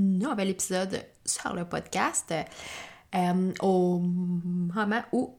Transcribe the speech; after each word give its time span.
nouvel 0.00 0.50
épisode 0.50 1.04
sur 1.24 1.54
le 1.54 1.64
podcast. 1.64 2.32
Euh, 3.14 3.52
au 3.60 3.98
moment 3.98 5.02
où 5.12 5.34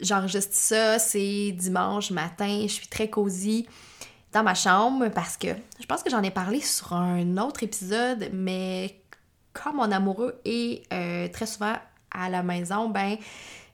j'enregistre 0.00 0.54
ça, 0.54 0.98
c'est 0.98 1.52
dimanche 1.52 2.10
matin, 2.10 2.62
je 2.62 2.72
suis 2.72 2.88
très 2.88 3.08
cosy 3.08 3.68
dans 4.32 4.42
ma 4.42 4.54
chambre 4.54 5.08
parce 5.08 5.36
que 5.36 5.48
je 5.80 5.86
pense 5.86 6.02
que 6.02 6.10
j'en 6.10 6.22
ai 6.22 6.30
parlé 6.30 6.60
sur 6.60 6.92
un 6.92 7.36
autre 7.38 7.62
épisode, 7.62 8.30
mais 8.32 9.00
comme 9.52 9.76
mon 9.76 9.90
amoureux 9.90 10.40
est 10.44 10.82
euh, 10.92 11.28
très 11.28 11.46
souvent 11.46 11.74
à 12.10 12.28
la 12.28 12.42
maison, 12.42 12.88
ben, 12.88 13.16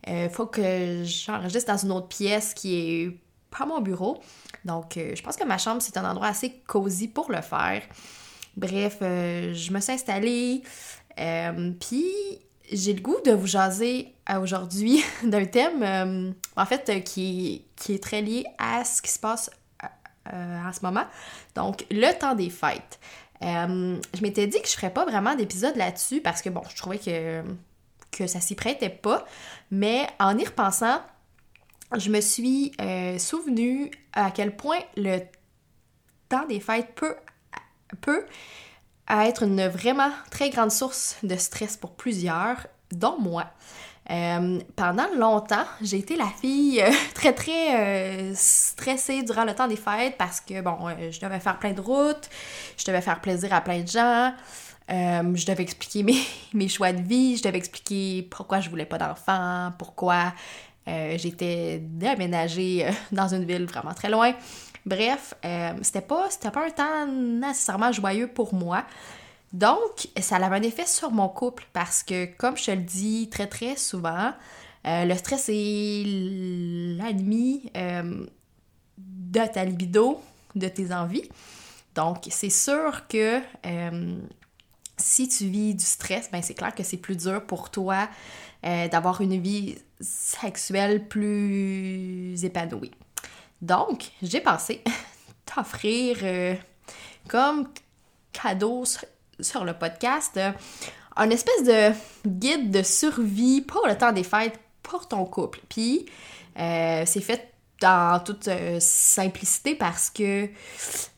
il 0.07 0.31
faut 0.31 0.47
que 0.47 1.03
j'enregistre 1.05 1.73
dans 1.73 1.79
une 1.79 1.91
autre 1.91 2.09
pièce 2.09 2.55
qui 2.55 2.77
est 2.77 3.21
pas 3.51 3.67
mon 3.67 3.81
bureau. 3.81 4.23
Donc, 4.65 4.97
euh, 4.97 5.15
je 5.15 5.23
pense 5.23 5.37
que 5.37 5.45
ma 5.45 5.59
chambre, 5.59 5.81
c'est 5.81 5.97
un 5.97 6.09
endroit 6.09 6.29
assez 6.29 6.51
cosy 6.67 7.09
pour 7.09 7.31
le 7.31 7.41
faire. 7.41 7.83
Bref, 8.57 8.99
euh, 9.03 9.53
je 9.55 9.73
me 9.73 9.81
suis 9.81 9.93
installée, 9.93 10.63
euh, 11.19 11.73
puis 11.79 12.07
j'ai 12.73 12.95
le 12.95 13.01
goût 13.01 13.19
de 13.25 13.33
vous 13.33 13.47
jaser 13.47 14.15
aujourd'hui 14.41 15.05
d'un 15.25 15.45
thème, 15.45 16.35
en 16.57 16.67
fait, 16.67 17.05
qui, 17.05 17.65
qui 17.77 17.95
est 17.95 18.03
très 18.03 18.23
lié 18.23 18.45
à 18.59 18.85
ce 18.85 19.03
qui 19.03 19.11
se 19.11 19.19
passe 19.19 19.51
en 20.33 20.73
ce 20.73 20.81
moment. 20.83 21.05
Donc, 21.55 21.85
le 21.91 22.13
temps 22.19 22.35
des 22.35 22.51
fêtes. 22.51 22.99
je 23.41 24.23
m'étais 24.23 24.49
dit 24.49 24.61
que 24.61 24.67
je 24.67 24.73
ferais 24.73 24.93
pas 24.93 25.05
vraiment 25.05 25.37
d'épisode 25.37 25.77
là-dessus 25.77 26.21
parce 26.21 26.43
que, 26.43 26.49
bon, 26.49 26.63
je 26.69 26.77
trouvais 26.77 26.99
que, 26.99 27.45
que 28.11 28.27
ça 28.27 28.41
s'y 28.41 28.57
prêtait 28.57 28.89
pas. 28.89 29.25
Mais 29.71 30.09
en 30.19 30.37
y 30.37 30.45
repensant, 30.45 31.01
je 31.95 32.11
me 32.11 32.21
suis 32.21 32.73
euh, 32.81 33.19
souvenu 33.19 33.91
à 34.13 34.31
quel 34.31 34.57
point 34.57 34.81
le 34.97 35.21
temps 36.29 36.47
des 36.47 36.61
fêtes 36.61 36.95
peut, 36.95 37.15
peut 38.01 38.25
être 39.09 39.43
une 39.45 39.67
vraiment 39.69 40.11
très 40.31 40.51
grande 40.51 40.73
source 40.73 41.17
de 41.23 41.37
stress 41.37 41.77
pour 41.77 41.93
plusieurs, 41.93 42.67
dont 42.93 43.19
moi. 43.19 43.47
Euh, 44.11 44.61
pendant 44.77 45.09
longtemps, 45.17 45.65
j'ai 45.83 45.99
été 45.99 46.17
la 46.17 46.29
fille 46.41 46.81
euh, 46.81 46.91
très 47.15 47.33
très 47.33 48.33
stressée 48.35 49.23
durant 49.23 49.45
le 49.45 49.53
temps 49.53 49.67
des 49.67 49.77
fêtes 49.77 50.17
parce 50.17 50.41
que 50.41 50.61
bon, 50.61 50.79
je 51.11 51.19
devais 51.19 51.41
faire 51.41 51.59
plein 51.59 51.73
de 51.73 51.81
routes, 51.81 52.31
je 52.77 52.85
devais 52.85 53.01
faire 53.01 53.21
plaisir 53.21 53.53
à 53.53 53.61
plein 53.61 53.81
de 53.81 53.89
gens, 53.89 54.33
je 54.89 55.47
devais 55.47 55.63
expliquer 55.65 56.05
mes, 56.55 56.69
choix 56.69 56.93
de 56.93 57.03
vie, 57.03 57.37
je 57.37 57.43
devais 57.43 57.59
expliquer 57.59 58.23
pourquoi 58.31 58.61
je 58.61 58.71
voulais 58.71 58.87
pas 58.87 58.99
d'enfants, 58.99 59.73
pourquoi 59.77 60.33
euh, 60.89 61.19
j'étais 61.19 61.81
déménagée 61.83 62.87
euh, 62.87 62.91
dans 63.13 63.35
une 63.35 63.45
ville 63.45 63.67
vraiment 63.67 63.95
très 63.95 64.09
loin. 64.09 64.33
Bref, 64.87 65.35
euh, 65.45 65.73
c'était 65.83 66.01
pas, 66.01 66.29
pas 66.53 66.67
un 66.67 66.71
temps 66.71 67.07
nécessairement 67.07 67.91
joyeux 67.91 68.29
pour 68.29 68.55
moi. 68.55 68.87
Donc, 69.53 70.09
ça 70.21 70.37
avait 70.37 70.57
un 70.57 70.63
effet 70.63 70.87
sur 70.87 71.11
mon 71.11 71.29
couple 71.29 71.67
parce 71.73 72.05
que, 72.05 72.27
comme 72.37 72.57
je 72.57 72.67
te 72.67 72.71
le 72.71 72.83
dis 72.83 73.29
très 73.29 73.49
très 73.49 73.77
souvent, 73.77 74.33
le 74.85 75.15
stress 75.15 75.49
est 75.49 76.05
l'ennemi 76.07 77.71
de 78.99 79.47
ta 79.53 79.65
libido, 79.65 80.21
de 80.55 80.69
tes 80.69 80.93
envies. 80.93 81.29
Donc, 81.95 82.27
c'est 82.29 82.51
sûr 82.51 83.09
que 83.09 83.41
si 84.97 85.29
tu 85.29 85.47
vis 85.47 85.75
du 85.75 85.85
stress, 85.85 86.31
ben 86.31 86.43
c'est 86.43 86.55
clair 86.55 86.75
que 86.75 86.83
c'est 86.83 86.99
plus 86.99 87.17
dur 87.17 87.45
pour 87.45 87.71
toi 87.71 88.09
d'avoir 88.63 89.21
une 89.21 89.41
vie 89.41 89.77
sexuelle 90.01 91.09
plus 91.09 92.45
épanouie. 92.45 92.93
Donc, 93.63 94.11
j'ai 94.23 94.41
pensé 94.41 94.83
t'offrir 95.47 96.19
euh, 96.23 96.55
comme 97.29 97.69
cadeau 98.33 98.85
sur, 99.41 99.65
le 99.65 99.73
podcast 99.73 100.37
euh, 100.37 100.53
un 101.17 101.31
espèce 101.31 101.65
de 101.65 101.93
guide 102.27 102.71
de 102.71 102.83
survie 102.83 103.63
pour 103.63 103.87
le 103.87 103.97
temps 103.97 104.13
des 104.13 104.25
fêtes 104.25 104.59
pour 104.83 105.09
ton 105.09 105.25
couple. 105.25 105.61
Puis, 105.69 106.07
euh, 106.59 107.03
c'est 107.07 107.21
fait 107.21 107.53
dans 107.81 108.23
toute 108.25 108.49
simplicité 108.79 109.75
parce 109.75 110.09
que 110.09 110.49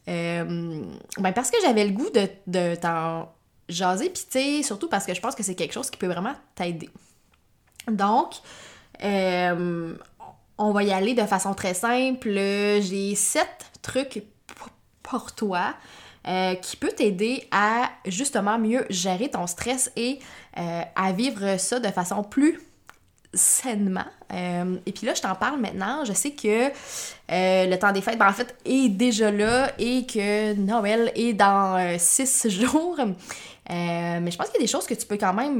ben 0.06 1.32
que 1.52 1.60
j'avais 1.62 1.84
le 1.84 1.92
goût 1.92 2.10
de, 2.10 2.28
de 2.48 2.74
t'en 2.74 3.32
jaser 3.68 4.10
puis 4.10 4.64
surtout 4.64 4.88
parce 4.88 5.06
que 5.06 5.14
je 5.14 5.20
pense 5.20 5.36
que 5.36 5.44
c'est 5.44 5.54
quelque 5.54 5.72
chose 5.72 5.88
qui 5.88 5.98
peut 5.98 6.08
vraiment 6.08 6.34
t'aider. 6.56 6.90
Donc, 7.86 8.34
euh, 9.04 9.94
on 10.58 10.72
va 10.72 10.82
y 10.82 10.92
aller 10.92 11.14
de 11.14 11.22
façon 11.22 11.54
très 11.54 11.74
simple. 11.74 12.30
J'ai 12.30 13.14
sept 13.14 13.70
trucs 13.82 14.22
pour 15.02 15.32
toi 15.32 15.74
euh, 16.26 16.54
qui 16.56 16.76
peut 16.76 16.92
t'aider 16.94 17.46
à 17.50 17.90
justement 18.04 18.58
mieux 18.58 18.84
gérer 18.90 19.30
ton 19.30 19.46
stress 19.46 19.90
et 19.96 20.18
euh, 20.58 20.82
à 20.94 21.12
vivre 21.12 21.58
ça 21.58 21.80
de 21.80 21.88
façon 21.88 22.22
plus 22.22 22.60
sainement. 23.34 24.06
et 24.32 24.92
puis 24.92 25.06
là, 25.06 25.12
je 25.14 25.20
t'en 25.20 25.34
parle 25.34 25.60
maintenant. 25.60 26.04
Je 26.04 26.14
sais 26.14 26.30
que 26.30 26.70
le 27.28 27.76
temps 27.76 27.92
des 27.92 28.00
fêtes, 28.00 28.18
ben, 28.18 28.28
en 28.28 28.32
fait, 28.32 28.56
est 28.64 28.88
déjà 28.88 29.30
là 29.30 29.70
et 29.78 30.06
que 30.06 30.54
Noël 30.54 31.12
est 31.14 31.34
dans 31.34 31.98
six 31.98 32.48
jours. 32.48 32.98
mais 33.68 34.30
je 34.30 34.36
pense 34.36 34.48
qu'il 34.48 34.56
y 34.56 34.62
a 34.62 34.66
des 34.66 34.66
choses 34.66 34.86
que 34.86 34.94
tu 34.94 35.06
peux 35.06 35.18
quand 35.18 35.34
même 35.34 35.58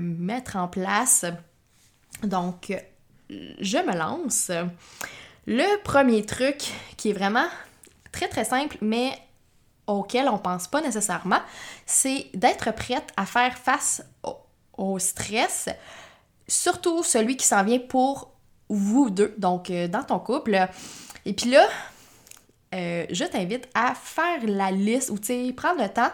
mettre 0.00 0.56
en 0.56 0.68
place 0.68 1.26
donc, 2.22 2.72
je 3.60 3.78
me 3.78 3.96
lance. 3.96 4.50
Le 5.46 5.82
premier 5.82 6.24
truc 6.24 6.72
qui 6.96 7.10
est 7.10 7.12
vraiment 7.12 7.46
très 8.12 8.28
très 8.28 8.44
simple, 8.44 8.76
mais 8.80 9.12
auquel 9.86 10.28
on 10.28 10.38
pense 10.38 10.68
pas 10.68 10.80
nécessairement, 10.80 11.40
c'est 11.86 12.26
d'être 12.34 12.72
prête 12.72 13.12
à 13.16 13.26
faire 13.26 13.56
face 13.58 14.02
au, 14.76 14.98
stress, 14.98 15.68
surtout 16.48 17.02
celui 17.02 17.36
qui 17.36 17.46
s'en 17.46 17.62
vient 17.62 17.78
pour 17.78 18.32
vous 18.68 19.10
deux, 19.10 19.34
donc 19.38 19.70
euh, 19.70 19.86
dans 19.86 20.02
ton 20.02 20.18
couple. 20.18 20.66
Et 21.24 21.32
puis 21.34 21.50
là, 21.50 21.68
euh, 22.74 23.06
je 23.10 23.24
t'invite 23.24 23.68
à 23.74 23.94
faire 23.94 24.40
la 24.44 24.70
liste 24.70 25.10
ou 25.10 25.16
prendre 25.52 25.82
le 25.82 25.88
temps 25.88 26.10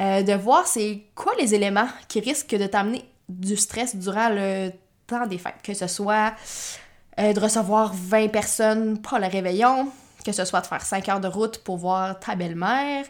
euh, 0.00 0.22
de 0.22 0.32
voir 0.32 0.66
c'est 0.66 1.04
quoi 1.14 1.32
les 1.38 1.54
éléments 1.54 1.88
qui 2.08 2.20
risquent 2.20 2.56
de 2.56 2.66
t'amener 2.66 3.04
du 3.28 3.56
stress 3.56 3.96
durant 3.96 4.28
le 4.28 4.70
des 5.28 5.38
fêtes, 5.38 5.62
que 5.62 5.74
ce 5.74 5.86
soit 5.86 6.34
euh, 7.18 7.32
de 7.32 7.40
recevoir 7.40 7.92
20 7.94 8.28
personnes 8.28 8.98
pour 9.00 9.18
le 9.18 9.26
réveillon, 9.26 9.88
que 10.24 10.32
ce 10.32 10.44
soit 10.44 10.60
de 10.60 10.66
faire 10.66 10.84
5 10.84 11.08
heures 11.08 11.20
de 11.20 11.28
route 11.28 11.58
pour 11.58 11.76
voir 11.76 12.18
ta 12.18 12.34
belle-mère, 12.34 13.04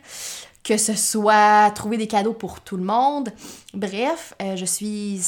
que 0.62 0.76
ce 0.76 0.94
soit 0.94 1.70
trouver 1.74 1.96
des 1.96 2.06
cadeaux 2.06 2.34
pour 2.34 2.60
tout 2.60 2.76
le 2.76 2.84
monde. 2.84 3.30
Bref, 3.72 4.34
euh, 4.42 4.56
je 4.56 4.64
suis 4.64 5.22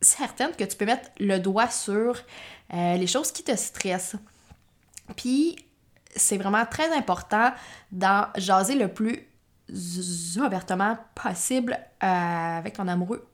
certaine 0.00 0.52
que 0.52 0.64
tu 0.64 0.76
peux 0.76 0.86
mettre 0.86 1.10
le 1.20 1.38
doigt 1.38 1.68
sur 1.68 2.16
euh, 2.72 2.96
les 2.96 3.06
choses 3.06 3.30
qui 3.30 3.42
te 3.42 3.54
stressent. 3.54 4.16
Puis, 5.16 5.56
c'est 6.14 6.38
vraiment 6.38 6.64
très 6.64 6.96
important 6.96 7.52
d'en 7.92 8.26
jaser 8.36 8.74
le 8.74 8.88
plus 8.88 9.26
ouvertement 10.38 10.96
possible 11.14 11.78
avec 12.00 12.74
ton 12.74 12.88
amoureux 12.88 13.26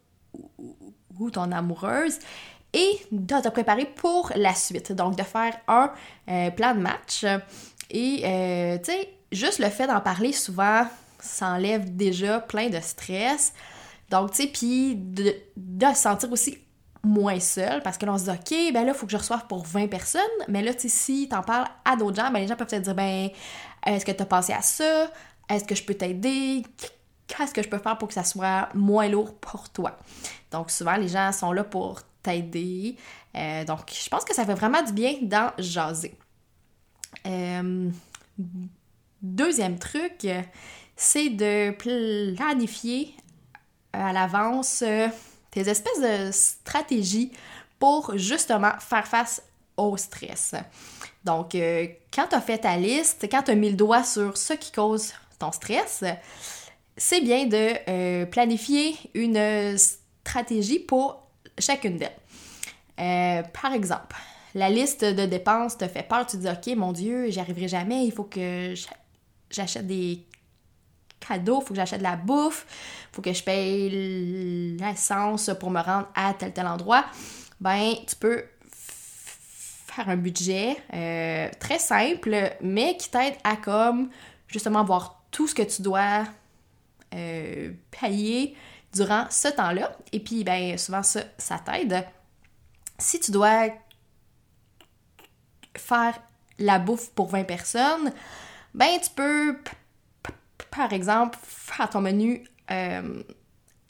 ton 1.31 1.53
amoureuse 1.53 2.19
et 2.73 2.99
de 3.11 3.41
te 3.41 3.49
préparer 3.49 3.85
pour 3.85 4.33
la 4.35 4.55
suite. 4.55 4.93
Donc, 4.93 5.17
de 5.17 5.23
faire 5.23 5.55
un 5.69 5.91
euh, 6.29 6.51
plan 6.51 6.75
de 6.75 6.81
match. 6.81 7.25
Et, 7.91 8.23
euh, 8.25 8.79
tu 8.79 8.93
sais, 8.93 9.09
juste 9.31 9.59
le 9.59 9.69
fait 9.69 9.87
d'en 9.87 10.01
parler 10.01 10.33
souvent, 10.33 10.87
ça 11.19 11.49
enlève 11.49 11.95
déjà 11.95 12.41
plein 12.41 12.69
de 12.69 12.81
stress. 12.81 13.53
Donc, 14.11 14.33
tu 14.33 14.43
sais, 14.43 14.49
puis 14.49 14.95
de, 14.97 15.35
de 15.57 15.87
se 15.87 16.03
sentir 16.03 16.33
aussi 16.33 16.59
moins 17.05 17.41
seul 17.41 17.83
parce 17.83 17.99
que 17.99 18.07
là, 18.07 18.13
on 18.15 18.19
se 18.19 18.25
dit, 18.25 18.31
OK, 18.31 18.73
ben 18.73 18.85
là, 18.85 18.93
il 18.93 18.95
faut 18.95 19.07
que 19.07 19.13
je 19.13 19.17
reçoive 19.17 19.47
pour 19.49 19.65
20 19.65 19.89
personnes. 19.89 20.23
Mais 20.49 20.63
là, 20.63 20.73
tu 20.73 20.83
sais, 20.83 20.89
si 20.89 21.29
t'en 21.29 21.43
parles 21.43 21.67
à 21.85 21.97
d'autres 21.97 22.17
gens, 22.17 22.31
ben 22.31 22.41
les 22.41 22.47
gens 22.47 22.57
peuvent 22.57 22.67
te 22.67 22.77
dire, 22.77 22.95
ben, 22.95 23.29
est-ce 23.85 24.05
que 24.05 24.13
tu 24.13 24.23
as 24.23 24.27
pensé 24.27 24.53
à 24.53 24.63
ça? 24.63 25.11
Est-ce 25.49 25.65
que 25.65 25.75
je 25.75 25.83
peux 25.83 25.95
t'aider? 25.95 26.63
Qu'est-ce 27.33 27.55
que 27.55 27.63
je 27.63 27.69
peux 27.69 27.79
faire 27.79 27.97
pour 27.99 28.09
que 28.09 28.15
ça 28.15 28.25
soit 28.25 28.69
moins 28.75 29.09
lourd 29.09 29.35
pour 29.35 29.69
toi. 29.71 29.99
Donc 30.51 30.71
souvent, 30.71 30.97
les 30.97 31.09
gens 31.09 31.33
sont 31.33 31.53
là 31.53 31.65
pour 31.65 32.03
t'aider. 32.23 32.97
Euh, 33.35 33.65
donc, 33.65 33.91
je 33.91 34.09
pense 34.09 34.25
que 34.25 34.35
ça 34.35 34.45
fait 34.45 34.55
vraiment 34.55 34.83
du 34.83 34.93
bien 34.93 35.15
d'en 35.23 35.51
jaser. 35.59 36.15
Euh, 37.27 37.91
deuxième 39.23 39.79
truc, 39.79 40.27
c'est 40.97 41.31
de 41.31 41.71
planifier 42.37 43.15
à 43.93 44.13
l'avance 44.13 44.85
tes 45.51 45.69
espèces 45.69 46.01
de 46.01 46.31
stratégies 46.33 47.33
pour 47.79 48.17
justement 48.17 48.73
faire 48.79 49.07
face 49.07 49.43
au 49.77 49.97
stress. 49.97 50.55
Donc, 51.25 51.53
quand 51.53 52.27
tu 52.29 52.35
as 52.35 52.41
fait 52.41 52.59
ta 52.59 52.77
liste, 52.77 53.27
quand 53.31 53.43
tu 53.43 53.51
as 53.51 53.55
mis 53.55 53.71
le 53.71 53.77
doigt 53.77 54.05
sur 54.05 54.37
ce 54.37 54.55
qui 54.55 54.73
cause 54.73 55.13
ton 55.39 55.53
stress, 55.53 56.05
c'est 56.97 57.21
bien 57.21 57.47
de 57.47 58.25
planifier 58.27 58.95
une 59.15 59.77
stratégie 59.77 60.79
pour 60.79 61.27
chacune 61.59 61.99
d'elles. 61.99 63.45
par 63.53 63.73
exemple, 63.73 64.17
la 64.55 64.69
liste 64.69 65.05
de 65.05 65.27
dépenses 65.27 65.79
te 65.79 65.89
fait 65.89 66.03
peur, 66.03 66.27
tu 66.27 66.37
te 66.37 66.43
dis 66.43 66.49
OK, 66.49 66.77
mon 66.77 66.93
Dieu, 66.93 67.31
j'y 67.31 67.41
arriverai 67.41 67.69
jamais, 67.69 68.05
il 68.05 68.13
faut 68.13 68.25
que 68.25 68.75
j'achète 69.51 69.87
des 69.87 70.27
cadeaux, 71.27 71.61
il 71.63 71.65
faut 71.65 71.71
que 71.71 71.77
j'achète 71.77 72.01
de 72.01 72.05
la 72.05 72.17
bouffe, 72.17 72.67
faut 73.13 73.23
que 73.23 73.33
je 73.33 73.43
paye 73.43 74.77
l'essence 74.79 75.51
pour 75.59 75.71
me 75.71 75.81
rendre 75.81 76.09
à 76.15 76.35
tel 76.35 76.53
tel 76.53 76.67
endroit. 76.67 77.05
Ben, 77.61 77.95
tu 78.07 78.17
peux 78.17 78.45
faire 78.75 80.09
un 80.09 80.17
budget 80.17 80.77
euh, 80.93 81.49
très 81.59 81.79
simple, 81.79 82.57
mais 82.61 82.97
qui 82.97 83.11
t'aide 83.11 83.35
à 83.45 83.57
comme 83.57 84.11
justement 84.49 84.85
voir 84.85 85.23
tout 85.31 85.47
ce 85.47 85.55
que 85.55 85.63
tu 85.63 85.83
dois 85.83 86.25
euh, 87.13 87.73
payer 87.91 88.57
durant 88.93 89.27
ce 89.31 89.49
temps-là. 89.49 89.97
Et 90.13 90.21
puis, 90.21 90.45
ben, 90.45 90.77
souvent, 90.79 91.03
ça, 91.03 91.23
ça 91.39 91.59
t'aide. 91.59 92.05
Si 92.99 93.21
tu 93.21 93.31
dois 93.31 93.69
faire 95.77 96.21
la 96.59 96.79
bouffe 96.79 97.11
pour 97.11 97.29
20 97.29 97.45
personnes, 97.45 98.13
ben 98.75 98.99
tu 99.03 99.11
peux, 99.11 99.59
par 100.71 100.93
exemple, 100.93 101.39
faire 101.43 101.91
ton 101.91 102.01
menu 102.01 102.45
euh, 102.71 103.23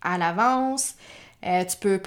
à 0.00 0.18
l'avance. 0.18 0.94
Euh, 1.44 1.64
tu 1.64 1.76
peux 1.76 2.00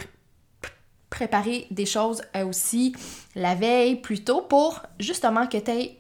préparer 1.10 1.68
des 1.72 1.86
choses 1.86 2.22
euh, 2.36 2.46
aussi 2.46 2.94
la 3.36 3.56
veille 3.56 3.98
plus 4.02 4.24
tôt 4.24 4.42
pour 4.42 4.82
justement 5.00 5.48
que 5.48 5.58
tu 5.58 5.72
aies 5.72 5.98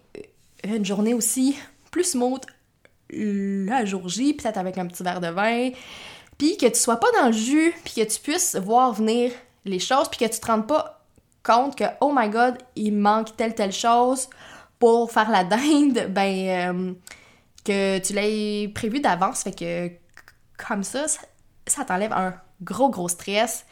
une 0.64 0.84
journée 0.84 1.14
aussi 1.14 1.58
plus 1.92 2.12
smooth 2.12 2.42
la 3.10 3.86
jour 3.86 4.10
J, 4.10 4.34
peut-être 4.34 4.58
avec 4.58 4.78
un 4.78 4.88
petit 4.88 5.04
verre 5.04 5.22
de 5.22 5.28
vin, 5.28 5.70
puis 6.38 6.58
que 6.58 6.66
tu 6.66 6.80
sois 6.80 6.98
pas 6.98 7.12
dans 7.20 7.28
le 7.28 7.34
jus, 7.34 7.74
puis 7.84 7.94
que 7.96 8.12
tu 8.12 8.20
puisses 8.20 8.56
voir 8.56 8.94
venir 8.94 9.32
les 9.66 9.80
choses, 9.80 10.10
puis 10.10 10.20
que 10.20 10.34
tu 10.34 10.40
te 10.40 10.48
rendes 10.48 10.68
pas 10.68 11.06
compte 11.44 11.78
que, 11.78 11.86
oh 12.02 12.12
my 12.16 12.30
god, 12.30 12.58
il 12.76 12.94
manque 12.94 13.36
telle, 13.38 13.54
telle 13.54 13.72
chose 13.72 14.30
pour 14.80 15.12
faire 15.12 15.30
la 15.30 15.44
dinde, 15.44 16.08
ben, 16.10 16.48
euh, 16.48 16.94
que 17.64 18.00
tu 18.00 18.14
l'aies 18.14 18.68
prévu 18.70 19.00
d'avance, 19.00 19.44
fait 19.44 19.58
que 19.58 19.92
comme 20.58 20.84
ça, 20.84 21.06
ça, 21.68 21.86
t'enlève 21.86 22.14
un 22.14 22.36
gros, 22.62 22.90
gros 22.90 23.10
stress. 23.10 23.66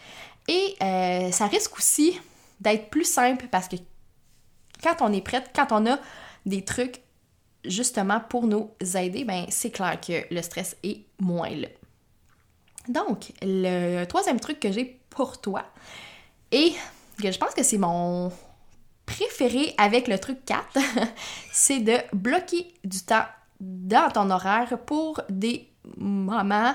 Et 0.48 0.76
euh, 0.82 1.32
ça 1.32 1.48
risque 1.48 1.78
aussi 1.78 2.20
d'être 2.60 2.90
plus 2.90 3.06
simple 3.06 3.48
parce 3.50 3.68
que 3.68 3.78
quand 4.82 4.96
on 5.02 5.14
est 5.14 5.22
prête, 5.22 5.52
quand 5.56 5.68
on 5.72 5.86
a 5.90 5.98
des 6.46 6.66
trucs 6.66 7.03
justement 7.66 8.20
pour 8.20 8.48
nous 8.48 8.72
aider, 8.96 9.24
ben 9.24 9.46
c'est 9.50 9.72
clair 9.72 10.00
que 10.00 10.34
le 10.34 10.42
stress 10.42 10.76
est 10.84 11.02
moins 11.20 11.50
là. 11.50 11.68
Donc, 12.88 13.32
le 13.42 14.04
troisième 14.06 14.40
truc 14.40 14.60
que 14.60 14.72
j'ai 14.72 15.00
pour 15.10 15.40
toi, 15.40 15.64
et 16.52 16.74
je 17.20 17.38
pense 17.38 17.54
que 17.54 17.64
c'est 17.64 17.78
mon 17.78 18.32
préféré 19.06 19.74
avec 19.78 20.08
le 20.08 20.20
truc 20.20 20.44
4, 20.46 20.66
c'est 21.52 21.80
de 21.80 21.98
bloquer 22.14 22.74
du 22.84 23.00
temps 23.02 23.26
dans 23.60 24.12
ton 24.12 24.30
horaire 24.30 24.78
pour 24.86 25.22
des 25.30 25.70
moments 25.98 26.74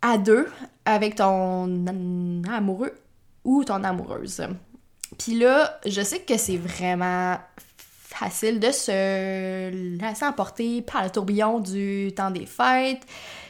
à 0.00 0.16
deux 0.16 0.48
avec 0.84 1.16
ton 1.16 1.86
amoureux 2.48 2.94
ou 3.44 3.64
ton 3.64 3.84
amoureuse. 3.84 4.46
Puis 5.18 5.38
là, 5.38 5.78
je 5.86 6.02
sais 6.02 6.20
que 6.20 6.36
c'est 6.36 6.56
vraiment 6.56 7.38
facile 8.08 8.58
de 8.58 8.70
se 8.70 9.70
laisser 10.00 10.24
emporter 10.24 10.80
par 10.80 11.04
le 11.04 11.10
tourbillon 11.10 11.60
du 11.60 12.10
temps 12.16 12.30
des 12.30 12.46
fêtes. 12.46 13.02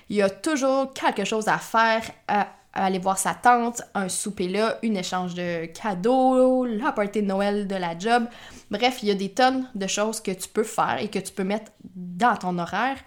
Il 0.09 0.17
y 0.17 0.23
a 0.23 0.29
toujours 0.29 0.93
quelque 0.93 1.25
chose 1.25 1.47
à 1.47 1.59
faire 1.59 2.03
à 2.27 2.49
aller 2.73 2.99
voir 2.99 3.19
sa 3.19 3.35
tante, 3.35 3.83
un 3.95 4.09
souper 4.09 4.49
là, 4.49 4.79
une 4.83 4.97
échange 4.97 5.35
de 5.35 5.67
cadeaux, 5.67 6.65
la 6.65 6.91
de 6.91 7.21
Noël 7.21 7.69
de 7.69 7.77
la 7.77 7.97
job. 7.99 8.27
Bref, 8.71 8.99
il 9.03 9.09
y 9.09 9.11
a 9.13 9.15
des 9.15 9.31
tonnes 9.31 9.69
de 9.75 9.87
choses 9.87 10.21
que 10.21 10.33
tu 10.33 10.49
peux 10.49 10.65
faire 10.65 10.99
et 11.01 11.09
que 11.09 11.19
tu 11.19 11.33
peux 11.33 11.45
mettre 11.45 11.71
dans 11.95 12.37
ton 12.37 12.59
horaire. 12.59 12.99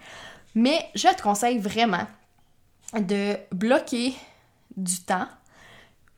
Mais 0.54 0.88
je 0.94 1.08
te 1.08 1.22
conseille 1.22 1.58
vraiment 1.58 2.06
de 2.98 3.36
bloquer 3.52 4.14
du 4.76 5.00
temps 5.00 5.28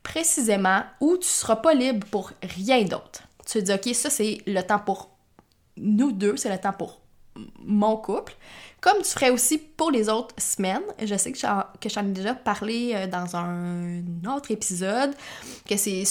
précisément 0.01 0.83
où 1.01 1.17
tu 1.17 1.27
seras 1.27 1.57
pas 1.57 1.73
libre 1.73 2.07
pour 2.09 2.31
rien 2.41 2.83
d'autre. 2.83 3.23
Tu 3.45 3.59
te 3.59 3.65
dis, 3.65 3.73
OK, 3.73 3.95
ça 3.95 4.09
c'est 4.09 4.41
le 4.47 4.61
temps 4.61 4.79
pour 4.79 5.14
nous 5.77 6.11
deux, 6.11 6.37
c'est 6.37 6.49
le 6.49 6.59
temps 6.59 6.73
pour 6.73 7.01
mon 7.59 7.97
couple 7.97 8.33
comme 8.85 9.01
tu 9.01 9.09
ferais 9.09 9.31
aussi 9.31 9.57
pour 9.57 9.89
les 9.89 10.09
autres 10.09 10.35
semaines. 10.37 10.83
Je 11.03 11.15
sais 11.15 11.31
que 11.31 11.39
j'en 11.39 12.05
ai 12.05 12.11
déjà 12.11 12.35
parlé 12.35 12.91
euh, 12.93 13.07
dans 13.07 13.35
un 13.35 14.03
autre 14.27 14.51
épisode, 14.51 15.15
que 15.67 15.75
c'est 15.75 16.03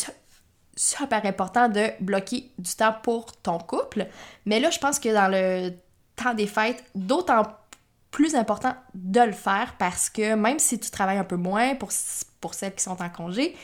super 0.75 1.25
important 1.25 1.69
de 1.69 1.91
bloquer 2.01 2.51
du 2.59 2.75
temps 2.75 2.97
pour 3.01 3.31
ton 3.31 3.59
couple. 3.59 4.09
Mais 4.45 4.59
là, 4.59 4.71
je 4.71 4.81
pense 4.81 4.99
que 4.99 5.09
dans 5.15 5.31
le 5.31 5.71
temps 6.17 6.35
des 6.35 6.49
fêtes, 6.49 6.83
d'autant 6.97 7.45
plus 8.11 8.35
important 8.35 8.75
de 8.93 9.21
le 9.21 9.33
faire 9.33 9.77
parce 9.79 10.11
que 10.11 10.35
même 10.35 10.59
si 10.59 10.81
tu 10.81 10.91
travailles 10.91 11.19
un 11.19 11.25
peu 11.25 11.37
moins 11.37 11.77
pour, 11.77 11.91
pour 12.41 12.55
celles 12.55 12.75
qui 12.75 12.83
sont 12.83 13.01
en 13.01 13.09
congé, 13.09 13.55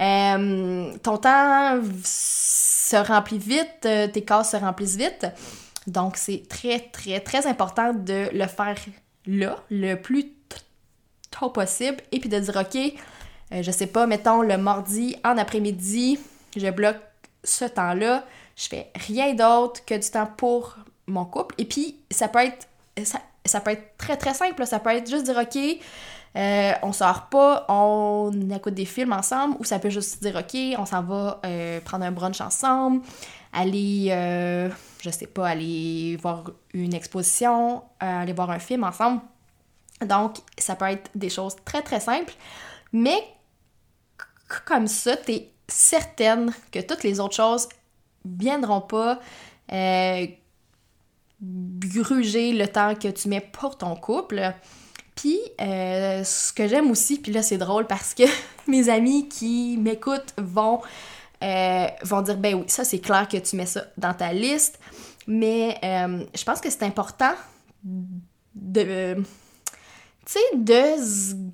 euh, 0.00 0.96
ton 1.02 1.16
temps 1.16 1.80
se 2.04 2.96
remplit 2.96 3.38
vite, 3.38 3.84
euh, 3.84 4.08
tes 4.08 4.22
cases 4.22 4.52
se 4.52 4.56
remplissent 4.56 4.96
vite. 4.96 5.26
Donc, 5.86 6.16
c'est 6.16 6.44
très, 6.48 6.80
très, 6.80 7.20
très 7.20 7.46
important 7.46 7.92
de 7.92 8.28
le 8.32 8.46
faire 8.46 8.76
là, 9.26 9.56
le 9.70 9.94
plus 9.96 10.32
tôt 11.30 11.50
possible, 11.50 11.98
et 12.12 12.20
puis 12.20 12.28
de 12.28 12.38
dire, 12.38 12.56
OK, 12.56 12.76
euh, 13.52 13.62
je 13.62 13.70
sais 13.70 13.86
pas, 13.86 14.06
mettons 14.06 14.42
le 14.42 14.56
mardi 14.58 15.16
en 15.24 15.36
après-midi, 15.38 16.18
je 16.56 16.70
bloque 16.70 17.00
ce 17.44 17.64
temps-là, 17.64 18.24
je 18.56 18.68
fais 18.68 18.90
rien 18.94 19.34
d'autre 19.34 19.84
que 19.84 19.94
du 19.94 20.10
temps 20.10 20.28
pour 20.36 20.76
mon 21.06 21.24
couple. 21.24 21.54
Et 21.58 21.64
puis, 21.64 21.96
ça 22.10 22.28
peut 22.28 22.40
être, 22.40 22.66
ça, 23.44 23.60
peut 23.60 23.70
être 23.70 23.96
très, 23.96 24.16
très 24.16 24.34
simple. 24.34 24.66
Ça 24.66 24.80
peut 24.80 24.90
être 24.90 25.08
juste 25.08 25.24
dire, 25.24 25.38
OK, 25.38 25.58
euh, 26.38 26.72
on 26.82 26.92
sort 26.92 27.28
pas, 27.28 27.66
on 27.68 28.32
écoute 28.54 28.74
des 28.74 28.84
films 28.84 29.12
ensemble, 29.12 29.56
ou 29.58 29.64
ça 29.64 29.78
peut 29.78 29.90
juste 29.90 30.22
dire, 30.22 30.36
OK, 30.36 30.56
on 30.78 30.86
s'en 30.86 31.02
va 31.02 31.40
euh, 31.44 31.80
prendre 31.80 32.04
un 32.04 32.12
brunch 32.12 32.40
ensemble, 32.40 33.02
aller 33.52 34.10
je 35.00 35.10
sais 35.10 35.26
pas, 35.26 35.48
aller 35.48 36.16
voir 36.20 36.44
une 36.72 36.94
exposition, 36.94 37.82
euh, 38.02 38.22
aller 38.22 38.32
voir 38.32 38.50
un 38.50 38.58
film 38.58 38.84
ensemble. 38.84 39.20
Donc, 40.04 40.38
ça 40.56 40.76
peut 40.76 40.86
être 40.86 41.10
des 41.14 41.30
choses 41.30 41.56
très 41.64 41.82
très 41.82 42.00
simples, 42.00 42.34
mais 42.92 43.18
comme 44.64 44.86
ça, 44.86 45.16
tu 45.16 45.40
certaine 45.66 46.52
que 46.72 46.78
toutes 46.78 47.02
les 47.02 47.20
autres 47.20 47.34
choses 47.34 47.68
viendront 48.24 48.80
pas 48.80 49.20
euh, 49.70 50.26
gruger 51.40 52.52
le 52.52 52.66
temps 52.68 52.94
que 52.94 53.08
tu 53.08 53.28
mets 53.28 53.40
pour 53.40 53.76
ton 53.76 53.94
couple. 53.96 54.54
Puis, 55.18 55.40
euh, 55.60 56.22
ce 56.22 56.52
que 56.52 56.68
j'aime 56.68 56.92
aussi, 56.92 57.18
puis 57.18 57.32
là 57.32 57.42
c'est 57.42 57.58
drôle 57.58 57.88
parce 57.88 58.14
que 58.14 58.22
mes 58.68 58.88
amis 58.88 59.28
qui 59.28 59.76
m'écoutent 59.76 60.32
vont 60.38 60.80
euh, 61.42 61.86
vont 62.02 62.22
dire 62.22 62.36
ben 62.36 62.54
oui, 62.54 62.64
ça 62.68 62.84
c'est 62.84 63.00
clair 63.00 63.26
que 63.26 63.36
tu 63.36 63.56
mets 63.56 63.66
ça 63.66 63.82
dans 63.96 64.14
ta 64.14 64.32
liste, 64.32 64.78
mais 65.26 65.76
euh, 65.82 66.24
je 66.32 66.44
pense 66.44 66.60
que 66.60 66.70
c'est 66.70 66.84
important 66.84 67.32
de, 68.54 69.16
tu 70.24 70.38
de 70.56 71.50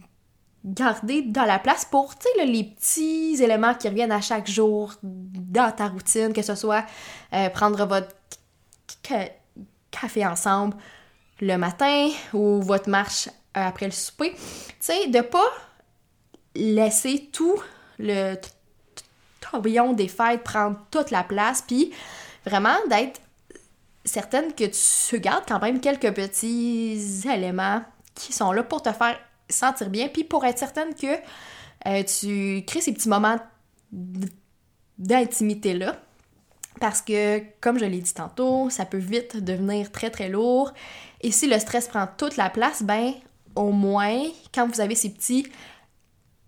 garder 0.67 1.23
dans 1.23 1.45
la 1.45 1.59
place 1.59 1.87
pour, 1.87 2.15
les 2.37 2.65
petits 2.65 3.43
éléments 3.43 3.75
qui 3.75 3.89
reviennent 3.89 4.13
à 4.13 4.21
chaque 4.21 4.49
jour 4.49 4.93
dans 5.03 5.73
ta 5.73 5.89
routine, 5.89 6.35
que 6.35 6.43
ce 6.43 6.55
soit 6.55 6.85
prendre 7.55 7.87
votre 7.87 8.15
café 9.91 10.27
ensemble 10.27 10.77
le 11.41 11.57
matin 11.57 12.11
ou 12.35 12.61
votre 12.63 12.91
marche 12.91 13.29
après 13.55 13.87
le 13.87 13.93
souper, 13.93 14.33
tu 14.33 14.75
sais, 14.81 15.07
de 15.09 15.21
pas 15.21 15.51
laisser 16.55 17.29
tout 17.33 17.61
le 17.99 18.37
tourbillon 19.41 19.93
des 19.93 20.09
fêtes 20.09 20.43
prendre 20.43 20.79
toute 20.91 21.11
la 21.11 21.23
place, 21.23 21.63
puis 21.67 21.93
vraiment 22.45 22.77
d'être 22.89 23.21
certaine 24.05 24.53
que 24.53 24.65
tu 24.65 25.21
gardes 25.21 25.45
quand 25.47 25.61
même 25.61 25.81
quelques 25.81 26.13
petits 26.13 27.23
éléments 27.33 27.83
qui 28.15 28.33
sont 28.33 28.53
là 28.53 28.63
pour 28.63 28.83
te 28.83 28.93
faire 28.93 29.19
sentir 29.49 29.91
bien, 29.91 30.09
puis 30.09 30.25
pour 30.25 30.45
être 30.45 30.59
certaine 30.59 30.95
que 30.95 31.19
euh, 31.87 32.03
tu 32.03 32.65
crées 32.67 32.81
ces 32.81 32.93
petits 32.93 33.09
moments 33.09 33.39
d'intimité-là. 34.99 35.97
Parce 36.81 37.03
que, 37.03 37.41
comme 37.61 37.79
je 37.79 37.85
l'ai 37.85 38.01
dit 38.01 38.15
tantôt, 38.15 38.69
ça 38.69 38.85
peut 38.85 38.99
vite 38.99 39.37
devenir 39.37 39.93
très 39.93 40.11
très 40.11 40.29
lourd. 40.29 40.73
Et 41.21 41.31
si 41.31 41.47
le 41.47 41.59
stress 41.59 41.87
prend 41.87 42.09
toute 42.17 42.37
la 42.37 42.51
place, 42.51 42.83
ben, 42.83 43.13
au 43.55 43.71
moins, 43.71 44.23
quand 44.53 44.67
vous 44.67 44.81
avez 44.81 44.95
ces 44.95 45.11
petits 45.11 45.47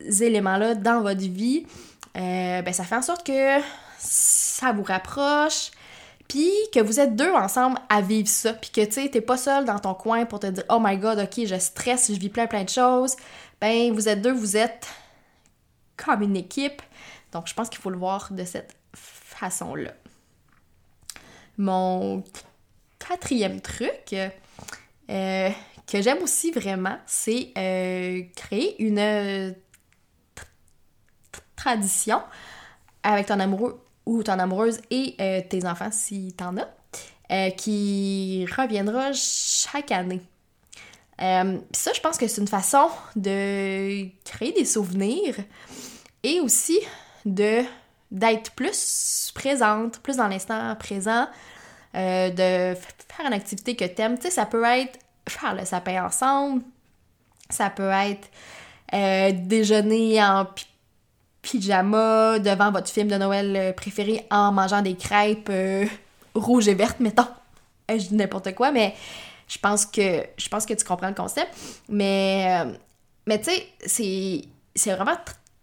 éléments-là 0.01 0.75
dans 0.75 1.01
votre 1.01 1.21
vie, 1.21 1.67
euh, 2.17 2.63
ben 2.63 2.73
ça 2.73 2.85
fait 2.85 2.97
en 2.97 3.03
sorte 3.03 3.27
que 3.27 3.61
ça 3.99 4.73
vous 4.73 4.83
rapproche, 4.83 5.71
puis 6.29 6.51
que 6.73 6.81
vous 6.81 7.01
êtes 7.01 7.15
deux 7.15 7.33
ensemble 7.33 7.79
à 7.89 8.01
vivre 8.01 8.29
ça, 8.29 8.53
puis 8.53 8.71
que 8.71 8.85
tu 8.85 8.93
sais, 8.93 9.09
t'es 9.09 9.21
pas 9.21 9.37
seul 9.37 9.65
dans 9.65 9.79
ton 9.79 9.95
coin 9.95 10.25
pour 10.27 10.41
te 10.41 10.47
dire 10.47 10.65
«Oh 10.71 10.79
my 10.81 10.97
God, 10.97 11.19
ok, 11.19 11.47
je 11.47 11.59
stresse, 11.59 12.13
je 12.13 12.19
vis 12.19 12.29
plein 12.29 12.47
plein 12.47 12.65
de 12.65 12.69
choses», 12.69 13.15
ben 13.61 13.93
vous 13.93 14.09
êtes 14.09 14.23
deux, 14.23 14.33
vous 14.33 14.57
êtes 14.57 14.89
comme 15.97 16.23
une 16.23 16.37
équipe, 16.37 16.83
donc 17.33 17.47
je 17.47 17.55
pense 17.55 17.69
qu'il 17.69 17.81
faut 17.81 17.91
le 17.91 17.99
voir 17.99 18.33
de 18.33 18.45
cette 18.45 18.77
façon-là. 18.95 19.93
Mon 21.59 22.23
quatrième 22.99 23.61
truc 23.61 24.15
euh, 25.09 25.51
que 25.87 26.03
j'aime 26.03 26.23
aussi 26.23 26.51
vraiment, 26.51 26.99
c'est 27.07 27.53
euh, 27.57 28.23
créer 28.35 28.83
une 28.83 29.55
tradition 31.57 32.23
avec 33.03 33.27
ton 33.27 33.41
amoureux 33.41 33.81
ou 34.05 34.23
ton 34.23 34.39
amoureuse 34.39 34.81
et 34.91 35.15
euh, 35.21 35.41
tes 35.49 35.67
enfants 35.67 35.91
si 35.91 36.33
t'en 36.33 36.57
as, 36.57 36.69
euh, 37.33 37.51
qui 37.51 38.47
reviendra 38.57 39.13
chaque 39.13 39.91
année. 39.91 40.23
Euh, 41.21 41.59
ça, 41.73 41.93
je 41.93 42.01
pense 42.01 42.19
que 42.19 42.29
c'est 42.29 42.41
une 42.41 42.49
façon 42.49 42.89
de 43.17 44.07
créer 44.25 44.53
des 44.53 44.65
souvenirs 44.65 45.37
et 46.23 46.41
aussi 46.41 46.79
de 47.25 47.63
d'être 48.13 48.53
plus 48.53 49.33
présente, 49.35 49.99
plus 49.99 50.19
dans 50.19 50.29
l'instant 50.29 50.77
présent, 50.77 51.27
de 51.93 52.75
faire 52.75 53.27
une 53.27 53.33
activité 53.33 53.75
que 53.75 53.85
t'aimes. 53.85 54.17
Tu 54.17 54.27
sais, 54.27 54.31
ça 54.31 54.47
peut 54.47 54.63
être 54.63 54.97
faire 55.29 55.55
le 55.55 55.65
sapin 55.65 56.05
ensemble, 56.05 56.63
ça 57.51 57.71
peut 57.71 57.91
être 57.91 58.29
déjeuner 59.49 60.23
en 60.23 60.47
pyjama 61.47 62.39
devant 62.39 62.73
votre 62.73 62.91
film 62.91 63.09
de 63.09 63.17
Noël 63.17 63.57
euh, 63.57 63.73
préféré 63.73 64.27
en 64.31 64.53
mangeant 64.53 64.83
des 64.83 64.97
crêpes 64.97 65.49
euh, 65.51 65.87
rouges 66.35 66.69
et 66.69 66.75
vertes, 66.75 67.01
mettons. 67.01 67.29
Euh, 67.91 67.99
je 67.99 68.09
dis 68.09 68.15
n'importe 68.15 68.55
quoi, 68.55 68.73
mais 68.73 68.95
je 69.47 69.59
pense 69.59 69.87
que 69.87 70.25
je 70.37 70.49
pense 70.49 70.67
que 70.67 70.75
tu 70.75 70.85
comprends 70.85 71.09
le 71.09 71.15
concept. 71.15 71.49
Mais, 71.89 72.65
mais 73.27 73.41
tu 73.41 73.51
sais, 73.87 74.43
c'est 74.75 74.93
vraiment 74.93 75.17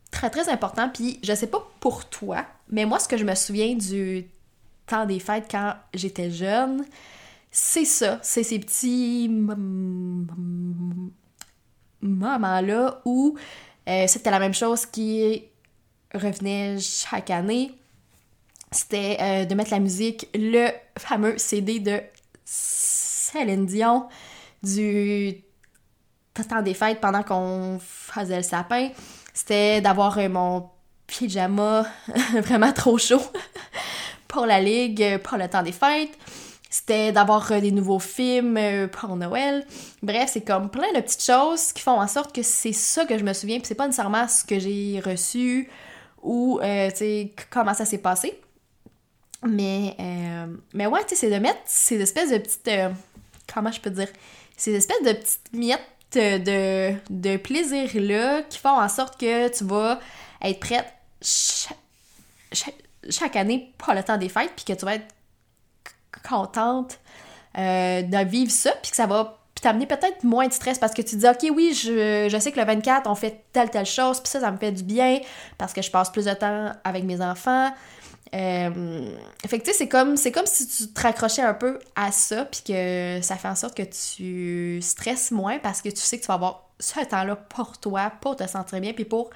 très 0.09 0.29
très 0.29 0.47
important. 0.47 0.89
Puis 0.89 1.19
je 1.21 1.33
sais 1.33 1.47
pas 1.47 1.67
pour 1.81 2.05
toi, 2.05 2.45
mais 2.69 2.85
moi, 2.85 2.99
ce 2.99 3.09
que 3.09 3.17
je 3.17 3.25
me 3.25 3.35
souviens 3.35 3.75
du 3.75 4.25
temps 4.87 5.05
des 5.05 5.19
fêtes 5.19 5.47
quand 5.51 5.73
j'étais 5.93 6.31
jeune, 6.31 6.85
c'est 7.55 7.85
ça. 7.85 8.19
C'est 8.21 8.43
ces 8.43 8.59
petits 8.59 9.29
moments-là 12.01 13.01
où 13.05 13.37
c'était 14.07 14.31
la 14.31 14.39
même 14.39 14.53
chose 14.53 14.85
qui 14.85 15.45
revenait 16.13 16.79
chaque 16.79 17.29
année, 17.29 17.71
c'était 18.73 19.17
euh, 19.21 19.45
de 19.45 19.55
mettre 19.55 19.71
la 19.71 19.79
musique, 19.79 20.27
le 20.33 20.69
fameux 20.97 21.37
CD 21.37 21.79
de 21.79 22.01
Céline 22.43 23.65
Dion 23.65 24.07
du 24.61 25.35
temps 26.49 26.61
des 26.61 26.73
fêtes 26.73 26.99
pendant 26.99 27.23
qu'on 27.23 27.79
faisait 27.79 28.37
le 28.37 28.43
sapin. 28.43 28.89
C'était 29.33 29.81
d'avoir 29.81 30.17
euh, 30.17 30.29
mon 30.29 30.69
pyjama 31.07 31.85
vraiment 32.41 32.73
trop 32.73 32.97
chaud 32.97 33.21
pour 34.27 34.45
la 34.45 34.59
ligue, 34.59 35.19
pour 35.19 35.37
le 35.37 35.47
temps 35.47 35.63
des 35.63 35.71
fêtes. 35.71 36.17
C'était 36.73 37.11
d'avoir 37.11 37.51
euh, 37.51 37.59
des 37.59 37.71
nouveaux 37.71 37.99
films 37.99 38.59
pour 38.91 39.15
Noël. 39.15 39.63
Bref, 40.01 40.31
c'est 40.33 40.41
comme 40.41 40.71
plein 40.71 40.91
de 40.91 41.01
petites 41.01 41.23
choses 41.23 41.71
qui 41.71 41.83
font 41.83 42.01
en 42.01 42.07
sorte 42.07 42.33
que 42.33 42.41
c'est 42.41 42.73
ça 42.73 43.05
que 43.05 43.15
je 43.15 43.23
me 43.23 43.33
souviens. 43.33 43.59
Puis 43.59 43.67
c'est 43.67 43.75
pas 43.75 43.85
nécessairement 43.85 44.27
ce 44.27 44.43
que 44.43 44.57
j'ai 44.57 44.99
reçu 45.05 45.69
ou, 46.23 46.59
euh, 46.63 46.89
comment 47.51 47.75
ça 47.75 47.85
s'est 47.85 47.99
passé. 47.99 48.39
Mais, 49.43 49.95
euh, 49.99 50.47
mais 50.73 50.87
ouais, 50.87 51.01
tu 51.01 51.09
sais, 51.09 51.15
c'est 51.15 51.29
de 51.29 51.39
mettre 51.39 51.59
ces 51.65 52.01
espèces 52.01 52.31
de 52.31 52.37
petites. 52.37 52.67
Euh, 52.69 52.89
comment 53.53 53.71
je 53.71 53.81
peux 53.81 53.91
dire 53.91 54.07
Ces 54.57 54.73
espèces 54.73 55.03
de 55.03 55.11
petites 55.11 55.53
miettes 55.53 55.79
de, 56.13 56.93
de 57.09 57.37
plaisir-là 57.37 58.43
qui 58.43 58.57
font 58.57 58.79
en 58.79 58.89
sorte 58.89 59.19
que 59.19 59.55
tu 59.55 59.63
vas 59.65 59.99
être 60.41 60.59
prête 60.59 60.85
chaque, 61.21 61.77
chaque, 63.09 63.35
année 63.35 63.73
pour 63.77 63.93
le 63.93 64.03
temps 64.03 64.17
des 64.17 64.29
fêtes, 64.29 64.51
puis 64.55 64.65
que 64.65 64.73
tu 64.73 64.85
vas 64.85 64.95
être 64.95 65.07
contente 66.27 66.99
de 67.55 68.25
vivre 68.25 68.51
ça, 68.51 68.71
puis 68.81 68.89
que 68.89 68.97
ça 68.97 69.05
va 69.05 69.37
t'amener 69.63 69.85
peut-être 69.87 70.23
moins 70.23 70.47
de 70.47 70.53
stress 70.53 70.77
parce 70.77 70.93
que 70.93 71.01
tu 71.01 71.15
dis, 71.15 71.27
OK, 71.27 71.45
oui, 71.55 71.73
je, 71.73 72.27
je, 72.29 72.37
sais 72.37 72.51
que 72.51 72.59
le 72.59 72.65
24, 72.65 73.09
on 73.09 73.15
fait 73.15 73.45
telle, 73.53 73.69
telle 73.69 73.85
chose, 73.85 74.19
puis 74.19 74.29
ça, 74.29 74.41
ça 74.41 74.51
me 74.51 74.57
fait 74.57 74.71
du 74.71 74.83
bien 74.83 75.19
parce 75.57 75.73
que 75.73 75.81
je 75.81 75.89
passe 75.89 76.11
plus 76.11 76.25
de 76.25 76.33
temps 76.33 76.73
avec 76.83 77.03
mes 77.05 77.21
enfants. 77.21 77.71
Euh, 78.35 79.15
fait 79.45 79.59
que 79.59 79.63
tu 79.63 79.71
sais, 79.71 79.77
c'est 79.77 79.87
comme, 79.87 80.15
comme 80.33 80.45
si 80.45 80.67
tu 80.67 80.91
te 80.91 81.01
raccrochais 81.01 81.43
un 81.43 81.53
peu 81.53 81.79
à 81.95 82.11
ça, 82.11 82.45
puis 82.45 82.61
que 82.67 83.19
ça 83.21 83.35
fait 83.37 83.47
en 83.47 83.55
sorte 83.55 83.75
que 83.75 83.83
tu 83.83 84.81
stresses 84.81 85.31
moins 85.31 85.59
parce 85.59 85.81
que 85.81 85.89
tu 85.89 85.97
sais 85.97 86.17
que 86.17 86.23
tu 86.23 86.27
vas 86.27 86.35
avoir 86.35 86.69
ce 86.79 86.99
temps-là 87.05 87.35
pour 87.35 87.77
toi, 87.77 88.11
pour 88.21 88.35
te 88.35 88.47
sentir 88.47 88.81
bien, 88.81 88.93
puis 88.93 89.05
pour 89.05 89.29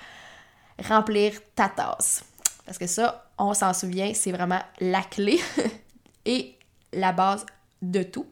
remplir 0.89 1.33
ta 1.55 1.69
tasse. 1.69 2.23
Parce 2.65 2.77
que 2.77 2.87
ça, 2.87 3.29
on 3.37 3.53
s'en 3.53 3.73
souvient, 3.73 4.11
c'est 4.13 4.31
vraiment 4.31 4.59
la 4.79 5.01
clé 5.01 5.39
et 6.25 6.56
la 6.93 7.11
base 7.11 7.45
de 7.81 8.03
tout. 8.03 8.27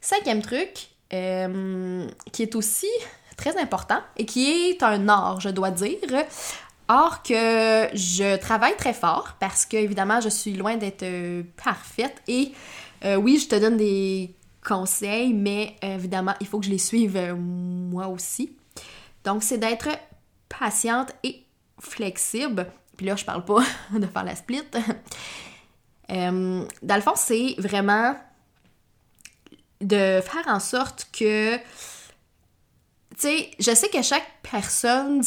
Cinquième 0.00 0.42
truc, 0.42 0.88
euh, 1.12 2.06
qui 2.32 2.42
est 2.42 2.54
aussi 2.54 2.88
très 3.36 3.60
important 3.60 4.00
et 4.16 4.24
qui 4.24 4.50
est 4.50 4.82
un 4.82 5.08
art, 5.08 5.40
je 5.40 5.48
dois 5.48 5.70
dire. 5.70 5.98
Or 6.88 7.22
que 7.22 7.88
je 7.94 8.36
travaille 8.36 8.76
très 8.76 8.94
fort 8.94 9.36
parce 9.38 9.66
que, 9.66 9.76
évidemment, 9.76 10.20
je 10.20 10.28
suis 10.28 10.54
loin 10.54 10.76
d'être 10.76 11.04
euh, 11.04 11.42
parfaite 11.62 12.20
et 12.26 12.52
euh, 13.04 13.16
oui, 13.16 13.38
je 13.38 13.48
te 13.48 13.54
donne 13.54 13.76
des 13.76 14.34
conseils, 14.66 15.32
mais 15.32 15.76
évidemment, 15.82 16.34
il 16.40 16.46
faut 16.46 16.58
que 16.58 16.66
je 16.66 16.70
les 16.70 16.78
suive 16.78 17.34
moi 17.34 18.08
aussi. 18.08 18.56
Donc, 19.24 19.42
c'est 19.42 19.58
d'être 19.58 19.88
patiente 20.48 21.12
et 21.22 21.44
flexible. 21.78 22.66
Puis 22.96 23.06
là, 23.06 23.16
je 23.16 23.24
parle 23.24 23.44
pas 23.44 23.62
de 23.92 24.06
faire 24.06 24.24
la 24.24 24.36
split. 24.36 24.62
Dans 26.10 26.96
le 26.96 27.00
fond, 27.00 27.14
c'est 27.16 27.54
vraiment 27.58 28.16
de 29.80 30.20
faire 30.20 30.46
en 30.46 30.60
sorte 30.60 31.08
que, 31.12 31.56
tu 31.56 31.62
sais, 33.16 33.50
je 33.58 33.74
sais 33.74 33.88
que 33.88 34.02
chaque 34.02 34.26
personne 34.42 35.22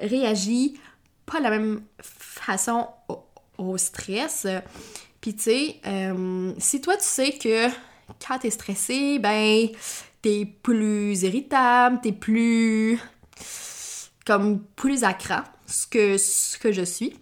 réagit 0.00 0.80
pas 1.26 1.38
de 1.38 1.44
la 1.44 1.50
même 1.50 1.82
façon 2.00 2.88
au, 3.58 3.76
stress. 3.76 4.46
Puis, 5.20 5.34
tu 5.34 5.42
sais, 5.42 5.76
euh, 5.86 6.54
si 6.58 6.80
toi, 6.80 6.96
tu 6.96 7.04
sais 7.04 7.32
que 7.32 7.68
quand 8.26 8.38
t'es 8.38 8.50
stressé, 8.50 9.18
ben, 9.18 9.68
t'es 10.22 10.46
plus 10.62 11.22
irritable, 11.22 12.00
t'es 12.02 12.12
plus. 12.12 12.98
comme 14.24 14.62
plus 14.76 15.04
à 15.04 15.16
ce 15.66 15.86
que, 15.86 16.16
ce 16.16 16.58
que 16.58 16.72
je 16.72 16.82
suis, 16.82 17.14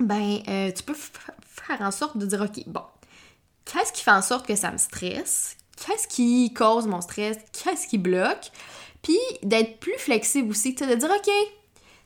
ben, 0.00 0.40
euh, 0.48 0.70
tu 0.72 0.82
peux 0.82 0.94
faire 0.94 1.80
en 1.80 1.90
sorte 1.90 2.16
de 2.16 2.26
dire, 2.26 2.40
OK, 2.40 2.62
bon, 2.66 2.82
qu'est-ce 3.64 3.92
qui 3.92 4.02
fait 4.02 4.10
en 4.10 4.22
sorte 4.22 4.46
que 4.46 4.56
ça 4.56 4.70
me 4.70 4.78
stresse, 4.78 5.56
qu'est-ce 5.76 6.08
qui 6.08 6.52
cause 6.54 6.86
mon 6.86 7.00
stress, 7.00 7.38
qu'est-ce 7.52 7.86
qui 7.86 7.98
bloque, 7.98 8.50
puis 9.02 9.18
d'être 9.42 9.78
plus 9.78 9.98
flexible 9.98 10.50
aussi, 10.50 10.74
de 10.74 10.94
dire 10.94 11.10
ok, 11.10 11.32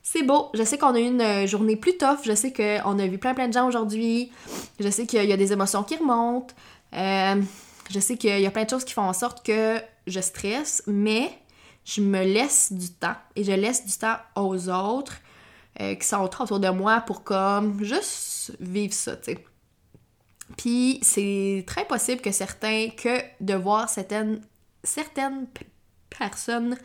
c'est 0.01 0.23
beau, 0.23 0.49
je 0.53 0.63
sais 0.63 0.77
qu'on 0.77 0.93
a 0.93 0.99
eu 0.99 1.05
une 1.05 1.21
euh, 1.21 1.47
journée 1.47 1.75
plus 1.75 1.97
tough, 1.97 2.19
je 2.23 2.35
sais 2.35 2.51
qu'on 2.51 2.99
a 2.99 3.07
vu 3.07 3.17
plein 3.17 3.33
plein 3.33 3.47
de 3.47 3.53
gens 3.53 3.67
aujourd'hui, 3.67 4.31
je 4.79 4.89
sais 4.89 5.05
qu'il 5.05 5.23
y 5.23 5.33
a 5.33 5.37
des 5.37 5.53
émotions 5.53 5.83
qui 5.83 5.95
remontent, 5.95 6.53
euh, 6.93 7.41
je 7.89 7.99
sais 7.99 8.17
qu'il 8.17 8.39
y 8.39 8.45
a 8.45 8.51
plein 8.51 8.65
de 8.65 8.69
choses 8.69 8.83
qui 8.83 8.93
font 8.93 9.03
en 9.03 9.13
sorte 9.13 9.45
que 9.45 9.79
je 10.07 10.19
stresse, 10.19 10.83
mais 10.87 11.31
je 11.85 12.01
me 12.01 12.23
laisse 12.23 12.71
du 12.71 12.89
temps 12.89 13.15
et 13.35 13.43
je 13.43 13.51
laisse 13.51 13.85
du 13.85 13.93
temps 13.93 14.17
aux 14.35 14.69
autres 14.69 15.17
euh, 15.81 15.95
qui 15.95 16.07
sont 16.07 16.21
autour 16.21 16.59
de 16.59 16.69
moi 16.69 17.01
pour 17.01 17.23
comme 17.23 17.83
juste 17.83 18.55
vivre 18.59 18.93
ça, 18.93 19.15
tu 19.17 19.33
sais. 19.33 19.45
Puis 20.57 20.99
c'est 21.01 21.63
très 21.65 21.85
possible 21.85 22.21
que 22.21 22.31
certains, 22.31 22.89
que 22.89 23.19
de 23.39 23.53
voir 23.53 23.89
certaines, 23.89 24.41
certaines 24.83 25.47
personnes 26.09 26.77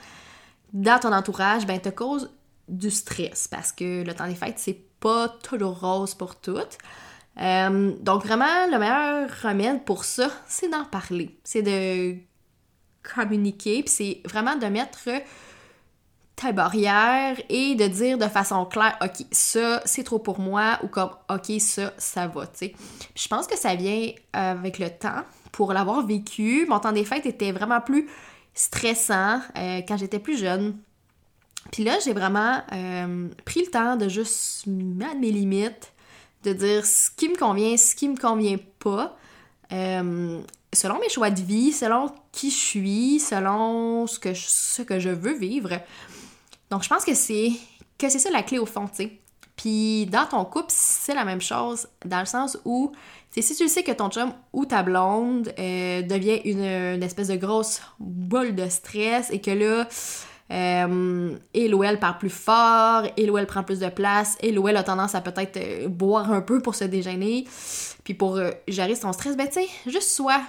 dans 0.73 0.99
ton 0.99 1.13
entourage, 1.13 1.67
ben, 1.67 1.81
te 1.81 1.89
cause 1.89 2.31
du 2.69 2.91
stress 2.91 3.49
parce 3.49 3.73
que 3.73 4.05
le 4.05 4.15
temps 4.15 4.27
des 4.27 4.35
fêtes, 4.35 4.59
c'est 4.59 4.81
pas 5.01 5.29
toujours 5.29 5.81
rose 5.81 6.15
pour 6.15 6.37
toutes. 6.37 6.79
Euh, 7.41 7.93
donc 8.01 8.25
vraiment, 8.25 8.67
le 8.71 8.79
meilleur 8.79 9.29
remède 9.43 9.85
pour 9.85 10.05
ça, 10.05 10.31
c'est 10.47 10.69
d'en 10.69 10.85
parler. 10.85 11.39
C'est 11.45 11.63
de 11.63 12.17
communiquer, 13.03 13.83
puis 13.83 13.93
c'est 13.93 14.23
vraiment 14.25 14.57
de 14.57 14.67
mettre 14.67 15.09
ta 16.41 16.53
barrière 16.53 17.37
et 17.49 17.75
de 17.75 17.87
dire 17.87 18.17
de 18.17 18.29
façon 18.29 18.65
claire, 18.65 18.97
OK, 19.03 19.27
ça, 19.33 19.83
c'est 19.85 20.05
trop 20.05 20.19
pour 20.19 20.39
moi 20.39 20.79
ou 20.85 20.89
comme, 20.89 21.11
OK, 21.29 21.61
ça, 21.61 21.93
ça 21.99 22.29
va, 22.29 22.47
tu 22.47 22.53
sais. 22.55 22.75
Je 23.17 23.29
pense 23.29 23.47
que 23.47 23.59
ça 23.59 23.75
vient 23.75 24.13
avec 24.33 24.79
le 24.79 24.89
temps, 24.91 25.25
pour 25.53 25.73
l'avoir 25.73 26.07
vécu. 26.07 26.67
Mon 26.69 26.79
temps 26.79 26.93
des 26.93 27.05
fêtes 27.05 27.27
était 27.27 27.51
vraiment 27.53 27.81
plus 27.81 28.09
stressant 28.55 29.41
euh, 29.57 29.81
quand 29.87 29.97
j'étais 29.97 30.21
plus 30.21 30.39
jeune. 30.39 30.77
Puis 31.73 31.85
là, 31.85 31.99
j'ai 32.05 32.13
vraiment 32.13 32.63
euh, 32.73 33.29
pris 33.45 33.65
le 33.65 33.71
temps 33.71 33.97
de 33.97 34.09
juste 34.09 34.67
mettre 34.67 35.19
mes 35.19 35.31
limites, 35.31 35.93
de 36.45 36.53
dire 36.53 36.87
ce 36.87 37.11
qui 37.11 37.29
me 37.29 37.37
convient, 37.37 37.77
ce 37.77 37.95
qui 37.95 38.09
me 38.09 38.17
convient 38.17 38.57
pas, 38.79 39.17
euh, 39.73 40.41
selon 40.73 40.99
mes 41.01 41.09
choix 41.09 41.31
de 41.31 41.43
vie, 41.43 41.73
selon 41.73 42.11
qui 42.33 42.51
je 42.51 42.57
suis, 42.57 43.19
selon 43.19 44.07
ce 44.07 44.19
que 44.19 44.33
je, 44.33 44.45
ce 44.47 44.83
que 44.83 44.99
je 44.99 45.11
veux 45.11 45.37
vivre. 45.37 45.81
Donc, 46.71 46.83
je 46.83 46.89
pense 46.89 47.05
que 47.05 47.15
c'est 47.15 47.53
que 47.99 48.09
c'est 48.09 48.19
ça 48.19 48.31
la 48.31 48.43
clé 48.43 48.59
au 48.59 48.67
fond, 48.67 48.87
tu 48.87 48.97
sais. 48.97 49.19
Puis 49.57 50.07
dans 50.07 50.25
ton 50.25 50.45
couple, 50.45 50.69
c'est 50.69 51.15
la 51.15 51.25
même 51.25 51.41
chose, 51.41 51.89
dans 52.05 52.21
le 52.21 52.27
sens 52.27 52.57
où, 52.65 52.93
si 53.37 53.57
tu 53.57 53.69
sais 53.69 53.83
que 53.83 53.91
ton 53.91 54.09
chum 54.09 54.33
ou 54.53 54.67
ta 54.67 54.85
blonde 54.85 55.53
euh, 55.59 56.03
devient 56.03 56.41
une, 56.45 57.03
espèce 57.03 57.29
de 57.29 57.37
grosse 57.37 57.81
boule 57.99 58.55
de 58.55 58.69
stress 58.69 59.31
et 59.33 59.41
que 59.41 59.51
là, 59.51 59.89
euh, 60.51 61.37
elle 61.53 61.99
parle 62.01 62.19
plus 62.19 62.31
fort, 62.31 63.03
il 63.17 63.31
ou 63.31 63.39
elle 63.39 63.47
prend 63.47 63.65
plus 63.65 63.81
de 63.81 63.89
place, 63.89 64.39
il 64.43 64.59
ou 64.59 64.69
elle 64.69 64.77
a 64.77 64.85
tendance 64.85 65.15
à 65.15 65.21
peut-être 65.21 65.57
euh, 65.57 65.89
boire 65.89 66.33
un 66.33 66.41
peu 66.41 66.61
pour 66.61 66.75
se 66.75 66.85
déjeuner, 66.85 67.45
puis 68.05 68.15
pour 68.15 68.37
euh, 68.37 68.51
gérer 68.67 68.95
son 68.95 69.13
stress, 69.13 69.37
ben 69.37 69.47
tu 69.47 69.55
sais, 69.55 69.69
juste 69.87 70.11
sois 70.11 70.41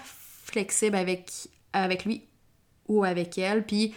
flexible 0.46 0.96
avec, 0.96 1.32
avec 1.74 2.06
lui 2.06 2.24
ou 2.88 3.04
avec 3.04 3.38
elle, 3.38 3.66
puis 3.66 3.90
tu 3.90 3.96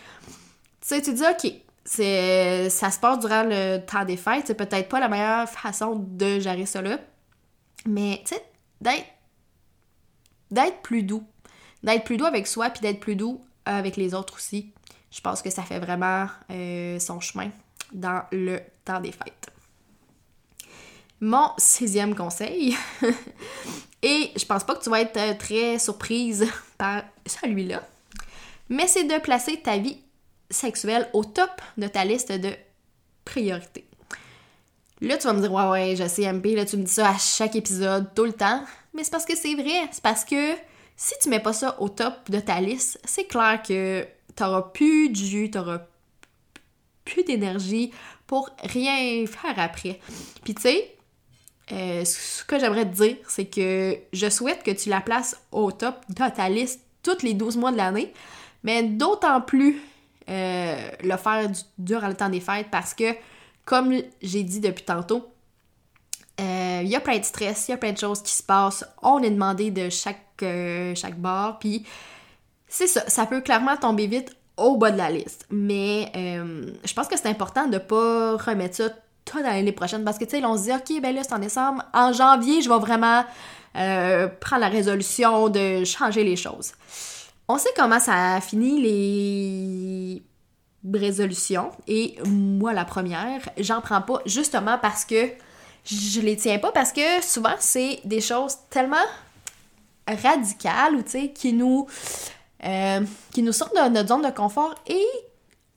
sais, 0.81 1.03
tu 1.03 1.13
dis, 1.13 1.23
ok, 1.23 1.53
c'est 1.85 2.71
ça 2.71 2.91
se 2.91 3.01
passe 3.01 3.19
durant 3.19 3.43
le 3.43 3.79
temps 3.79 4.05
des 4.05 4.17
fêtes, 4.17 4.47
c'est 4.47 4.55
peut-être 4.55 4.89
pas 4.89 5.01
la 5.01 5.09
meilleure 5.09 5.49
façon 5.49 5.97
de 5.97 6.39
gérer 6.39 6.67
ça 6.67 6.81
là, 6.81 6.99
mais 7.87 8.23
tu 8.25 8.35
sais, 8.35 8.45
d'être 8.81 9.07
d'être 10.51 10.83
plus 10.83 11.03
doux, 11.03 11.25
d'être 11.83 12.05
plus 12.05 12.19
doux 12.19 12.27
avec 12.27 12.47
soi 12.47 12.71
puis 12.71 12.81
d'être 12.83 13.01
plus 13.01 13.17
doux 13.17 13.41
avec 13.65 13.97
les 13.97 14.15
autres 14.15 14.35
aussi. 14.37 14.73
Je 15.11 15.21
pense 15.21 15.43
que 15.43 15.51
ça 15.51 15.63
fait 15.63 15.79
vraiment 15.79 16.27
euh, 16.51 16.99
son 16.99 17.21
chemin 17.21 17.51
dans 17.93 18.23
le 18.33 18.61
temps 18.85 19.01
des 19.01 19.13
fêtes. 19.13 19.51
Mon 21.21 21.51
sixième 21.57 22.15
conseil, 22.15 22.77
et 24.03 24.33
je 24.37 24.45
pense 24.45 24.65
pas 24.65 24.75
que 24.75 24.83
tu 24.83 24.91
vas 24.91 25.01
être 25.01 25.17
euh, 25.17 25.35
très 25.35 25.79
surprise 25.79 26.47
par 26.79 27.03
celui-là, 27.27 27.83
mais 28.69 28.89
c'est 28.89 29.05
de 29.05 29.19
placer 29.21 29.61
ta 29.61 29.79
vie 29.79 30.02
sexuelle 30.53 31.09
au 31.13 31.25
top 31.25 31.51
de 31.77 31.89
ta 31.89 32.05
liste 32.05 32.31
de 32.31 32.51
priorités. 33.25 33.87
Là, 35.01 35.19
tu 35.19 35.27
vas 35.27 35.33
me 35.33 35.41
dire, 35.41 35.53
ouais, 35.53 35.69
ouais, 35.69 35.97
je 35.97 36.07
sais, 36.07 36.33
MP, 36.33 36.55
là, 36.55 36.65
tu 36.65 36.77
me 36.77 36.85
dis 36.85 36.93
ça 36.93 37.11
à 37.11 37.19
chaque 37.19 37.57
épisode, 37.57 38.15
tout 38.15 38.25
le 38.25 38.33
temps. 38.33 38.63
Mais 38.95 39.03
c'est 39.03 39.11
parce 39.11 39.25
que 39.25 39.37
c'est 39.37 39.55
vrai. 39.55 39.89
C'est 39.91 40.03
parce 40.03 40.25
que 40.25 40.55
si 40.97 41.15
tu 41.21 41.29
mets 41.29 41.41
pas 41.41 41.53
ça 41.53 41.81
au 41.81 41.89
top 41.89 42.31
de 42.31 42.39
ta 42.39 42.61
liste, 42.61 43.01
c'est 43.05 43.25
clair 43.25 43.61
que 43.67 44.07
t'auras 44.37 44.63
plus 44.63 45.09
de 45.09 45.17
jus, 45.17 45.51
t'auras 45.51 45.81
plus 47.05 47.25
d'énergie 47.25 47.91
pour 48.29 48.51
rien 48.63 49.27
faire 49.27 49.59
après. 49.59 49.99
Puis 50.45 50.55
tu 50.55 50.63
sais, 50.63 50.97
euh, 51.73 52.05
ce 52.05 52.45
que 52.45 52.59
j'aimerais 52.59 52.85
te 52.85 52.95
dire, 52.95 53.17
c'est 53.29 53.47
que 53.47 53.99
je 54.13 54.31
souhaite 54.31 54.63
que 54.63 54.71
tu 54.71 54.89
la 54.89 55.01
places 55.01 55.41
au 55.51 55.73
top 55.73 55.97
de 56.09 56.15
ta 56.15 56.49
liste 56.49 56.81
tous 57.03 57.23
les 57.23 57.35
12 57.35 57.57
mois 57.57 57.73
de 57.73 57.77
l'année, 57.77 58.13
mais 58.63 58.83
d'autant 58.83 59.41
plus 59.41 59.81
euh, 60.29 60.91
le 61.03 61.17
faire 61.17 61.51
durant 61.79 62.09
le 62.09 62.15
temps 62.15 62.29
des 62.29 62.41
fêtes 62.41 62.69
parce 62.71 62.95
que, 62.95 63.15
comme 63.65 63.95
j'ai 64.21 64.43
dit 64.43 64.61
depuis 64.61 64.85
tantôt, 64.85 65.29
euh, 66.41 66.81
il 66.83 66.89
y 66.89 66.97
a 66.97 67.01
plein 67.01 67.19
de 67.19 67.25
stress, 67.25 67.69
il 67.69 67.73
y 67.73 67.75
a 67.75 67.77
plein 67.77 67.93
de 67.93 67.99
choses 67.99 68.23
qui 68.23 68.33
se 68.33 68.43
passent. 68.43 68.85
On 69.03 69.23
est 69.23 69.31
demandé 69.31 69.71
de 69.71 69.91
chaque, 69.91 70.25
euh, 70.43 70.95
chaque 70.95 71.19
bar, 71.19 71.59
puis 71.59 71.85
c'est 72.69 72.87
ça, 72.87 73.03
ça 73.09 73.27
peut 73.27 73.41
clairement 73.41 73.77
tomber 73.77 74.07
vite 74.07 74.35
au 74.57 74.77
bas 74.77 74.91
de 74.91 74.99
la 74.99 75.11
liste. 75.11 75.47
Mais 75.51 76.11
je 76.15 76.95
pense 76.95 77.09
que 77.09 77.17
c'est 77.17 77.29
important 77.29 77.67
de 77.67 77.79
pas 77.79 78.37
remettre 78.37 78.77
ça 78.77 78.91
tout 79.25 79.39
dans 79.39 79.49
l'année 79.49 79.73
prochaine 79.73 80.05
parce 80.05 80.19
que, 80.19 80.25
tu 80.25 80.31
sais, 80.39 80.45
on 80.45 80.57
se 80.57 80.65
dit, 80.65 80.73
OK, 80.73 81.03
ben 81.03 81.15
là, 81.15 81.23
c'est 81.23 81.33
en 81.33 81.39
décembre. 81.39 81.85
En 81.93 82.13
janvier, 82.13 82.63
je 82.63 82.69
vais 82.69 82.79
vraiment 82.79 83.25
prendre 83.73 84.61
la 84.61 84.69
résolution 84.69 85.49
de 85.49 85.85
changer 85.85 86.25
les 86.25 86.37
choses. 86.37 86.73
On 87.49 87.59
sait 87.59 87.71
comment 87.77 87.99
ça 87.99 88.37
a 88.37 88.41
fini 88.41 88.81
les 88.81 90.02
résolutions 90.99 91.71
et 91.87 92.17
moi 92.27 92.73
la 92.73 92.85
première, 92.85 93.41
j'en 93.59 93.81
prends 93.81 94.03
pas 94.03 94.21
justement 94.27 94.79
parce 94.79 95.05
que 95.05 95.31
je 95.85 96.21
les 96.21 96.37
tiens 96.37 96.59
pas 96.59 96.73
parce 96.73 96.93
que 96.93 97.23
souvent 97.23 97.55
c'est 97.59 98.01
des 98.05 98.21
choses 98.21 98.57
tellement 98.71 98.97
radicales 100.07 100.97
ou 100.97 101.03
tu 101.03 101.11
sais 101.11 101.29
qui 101.33 101.53
nous 101.53 101.87
euh, 102.65 103.01
qui 103.33 103.43
nous 103.43 103.53
sortent 103.53 103.75
de 103.75 103.89
notre 103.91 104.09
zone 104.09 104.23
de 104.23 104.31
confort 104.31 104.75
et 104.87 105.05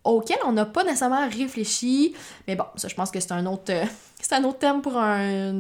auxquelles 0.03 0.39
on 0.45 0.51
n'a 0.51 0.65
pas 0.65 0.83
nécessairement 0.83 1.27
réfléchi. 1.27 2.13
Mais 2.47 2.55
bon, 2.55 2.65
ça 2.75 2.87
je 2.87 2.95
pense 2.95 3.09
que 3.09 3.19
c'est 3.19 3.31
un 3.31 3.45
autre 3.45 3.73
c'est 4.21 4.33
un 4.33 4.43
autre 4.43 4.59
thème 4.59 4.81
pour 4.81 4.97
un 4.97 5.53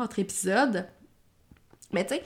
autre 0.00 0.18
épisode. 0.18 0.86
Mais 1.92 2.04
tu 2.04 2.14
sais, 2.14 2.24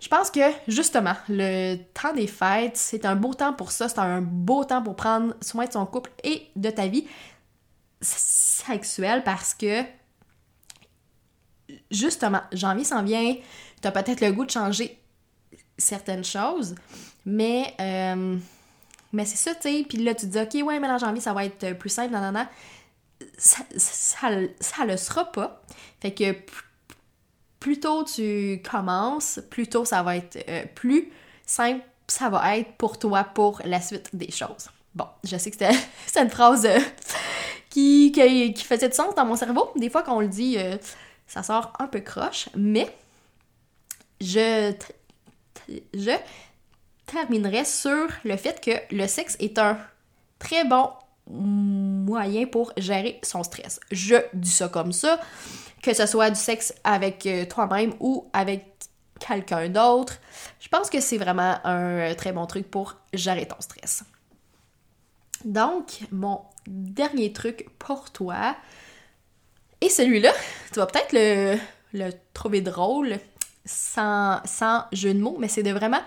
je 0.00 0.08
pense 0.08 0.30
que 0.30 0.40
justement, 0.68 1.14
le 1.28 1.76
temps 1.94 2.12
des 2.12 2.26
fêtes, 2.26 2.76
c'est 2.76 3.04
un 3.04 3.16
beau 3.16 3.34
temps 3.34 3.52
pour 3.52 3.72
ça, 3.72 3.88
c'est 3.88 3.98
un 3.98 4.20
beau 4.20 4.64
temps 4.64 4.82
pour 4.82 4.94
prendre 4.94 5.34
soin 5.40 5.66
de 5.66 5.72
son 5.72 5.86
couple 5.86 6.10
et 6.22 6.46
de 6.56 6.70
ta 6.70 6.86
vie 6.86 7.06
sexuelle 8.00 9.24
parce 9.24 9.54
que 9.54 9.82
justement, 11.90 12.42
janvier 12.52 12.84
s'en 12.84 13.02
vient, 13.02 13.34
tu 13.82 13.88
as 13.88 13.92
peut-être 13.92 14.20
le 14.20 14.32
goût 14.32 14.44
de 14.44 14.50
changer 14.50 14.98
certaines 15.76 16.24
choses, 16.24 16.74
mais, 17.24 17.74
euh, 17.80 18.36
mais 19.12 19.24
c'est 19.24 19.36
ça, 19.36 19.54
tu 19.54 19.62
sais, 19.62 19.84
puis 19.88 19.98
là 19.98 20.14
tu 20.14 20.28
te 20.28 20.32
dis, 20.32 20.60
ok, 20.60 20.66
ouais, 20.66 20.78
mais 20.78 20.88
en 20.88 20.98
janvier 20.98 21.20
ça 21.20 21.32
va 21.32 21.44
être 21.44 21.72
plus 21.72 21.90
simple, 21.90 22.12
non, 22.12 22.32
non. 22.32 22.46
Ça, 23.36 23.64
ça, 23.76 24.28
ça, 24.60 24.84
le 24.84 24.96
sera 24.96 25.24
pas. 25.24 25.60
Fait 26.00 26.14
que 26.14 26.36
plus 27.60 27.80
tôt 27.80 28.04
tu 28.04 28.62
commences, 28.68 29.40
plus 29.50 29.68
tôt 29.68 29.84
ça 29.84 30.02
va 30.02 30.16
être 30.16 30.44
euh, 30.48 30.64
plus 30.74 31.10
simple, 31.46 31.84
ça 32.06 32.28
va 32.28 32.56
être 32.58 32.72
pour 32.72 32.98
toi 32.98 33.24
pour 33.24 33.60
la 33.64 33.80
suite 33.80 34.14
des 34.14 34.30
choses. 34.30 34.68
Bon, 34.94 35.06
je 35.24 35.36
sais 35.36 35.50
que 35.50 35.56
c'est 36.06 36.20
une 36.20 36.30
phrase 36.30 36.66
euh, 36.66 36.78
qui, 37.70 38.12
qui, 38.12 38.64
faisait 38.64 38.88
du 38.88 38.94
sens 38.94 39.14
dans 39.14 39.26
mon 39.26 39.36
cerveau. 39.36 39.70
Des 39.76 39.90
fois 39.90 40.02
qu'on 40.02 40.20
le 40.20 40.28
dit, 40.28 40.56
euh, 40.58 40.76
ça 41.26 41.42
sort 41.42 41.72
un 41.78 41.86
peu 41.86 42.00
croche, 42.00 42.48
mais 42.56 42.94
je, 44.20 44.72
je 45.94 46.16
terminerai 47.06 47.64
sur 47.64 48.06
le 48.24 48.36
fait 48.36 48.60
que 48.60 48.94
le 48.94 49.06
sexe 49.06 49.36
est 49.40 49.58
un 49.58 49.78
très 50.38 50.64
bon 50.64 50.90
moyen 51.28 52.46
pour 52.46 52.72
gérer 52.76 53.20
son 53.22 53.42
stress. 53.42 53.80
Je 53.90 54.16
dis 54.32 54.50
ça 54.50 54.68
comme 54.68 54.92
ça 54.92 55.20
que 55.82 55.94
ce 55.94 56.06
soit 56.06 56.30
du 56.30 56.40
sexe 56.40 56.74
avec 56.84 57.26
euh, 57.26 57.44
toi-même 57.46 57.94
ou 58.00 58.28
avec 58.32 58.64
quelqu'un 59.18 59.68
d'autre. 59.68 60.18
Je 60.60 60.68
pense 60.68 60.90
que 60.90 61.00
c'est 61.00 61.18
vraiment 61.18 61.58
un 61.64 62.14
très 62.14 62.32
bon 62.32 62.46
truc 62.46 62.70
pour 62.70 62.96
gérer 63.12 63.46
ton 63.46 63.60
stress. 63.60 64.04
Donc, 65.44 66.00
mon 66.10 66.40
dernier 66.66 67.32
truc 67.32 67.68
pour 67.78 68.10
toi, 68.10 68.56
et 69.80 69.88
celui-là, 69.88 70.32
tu 70.72 70.80
vas 70.80 70.86
peut-être 70.86 71.12
le, 71.12 72.10
trouver 72.34 72.60
drôle, 72.60 73.18
sans, 73.64 74.40
jeu 74.92 75.14
de 75.14 75.20
mots, 75.20 75.36
mais 75.38 75.48
c'est 75.48 75.62
de 75.62 75.70
vraiment 75.70 76.00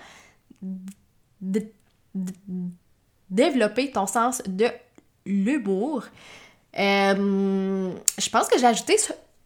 développer 3.29 3.91
ton 3.91 4.07
sens 4.07 4.41
de 4.45 4.67
l'humour. 5.25 6.03
Euh, 6.77 7.93
je 8.17 8.29
pense 8.29 8.47
que 8.47 8.59
j'ai 8.59 8.65
ajouté 8.65 8.97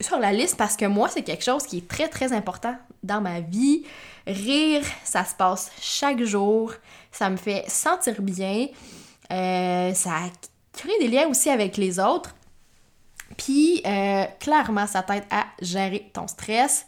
sur 0.01 0.19
la 0.19 0.31
liste 0.31 0.57
parce 0.57 0.75
que 0.75 0.85
moi, 0.85 1.09
c'est 1.09 1.23
quelque 1.23 1.43
chose 1.43 1.65
qui 1.65 1.77
est 1.77 1.87
très, 1.87 2.07
très 2.07 2.33
important 2.33 2.75
dans 3.03 3.21
ma 3.21 3.39
vie. 3.39 3.83
Rire, 4.27 4.83
ça 5.03 5.23
se 5.23 5.35
passe 5.35 5.71
chaque 5.79 6.23
jour. 6.23 6.73
Ça 7.11 7.29
me 7.29 7.37
fait 7.37 7.63
sentir 7.69 8.21
bien. 8.21 8.67
Euh, 9.31 9.93
ça 9.93 10.11
crée 10.73 10.97
des 10.99 11.07
liens 11.07 11.27
aussi 11.27 11.49
avec 11.49 11.77
les 11.77 11.99
autres. 11.99 12.35
Puis, 13.37 13.81
euh, 13.85 14.25
clairement, 14.39 14.87
ça 14.87 15.01
t'aide 15.01 15.25
à 15.31 15.45
gérer 15.61 16.09
ton 16.13 16.27
stress, 16.27 16.85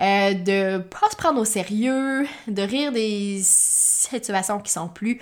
euh, 0.00 0.34
de 0.34 0.78
pas 0.78 1.10
se 1.10 1.16
prendre 1.16 1.40
au 1.40 1.44
sérieux, 1.44 2.26
de 2.46 2.62
rire 2.62 2.92
des 2.92 3.40
situations 3.42 4.60
qui 4.60 4.70
sont 4.70 4.88
plus 4.88 5.20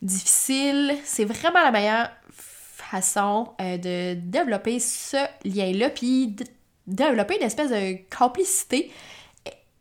difficiles. 0.00 0.96
C'est 1.04 1.24
vraiment 1.24 1.62
la 1.62 1.70
meilleure 1.70 2.10
euh, 2.94 3.78
de 3.78 4.14
développer 4.20 4.78
ce 4.80 5.16
lien-là, 5.44 5.90
puis 5.90 6.36
développer 6.86 7.36
une 7.36 7.46
espèce 7.46 7.70
de 7.70 7.98
complicité 8.16 8.90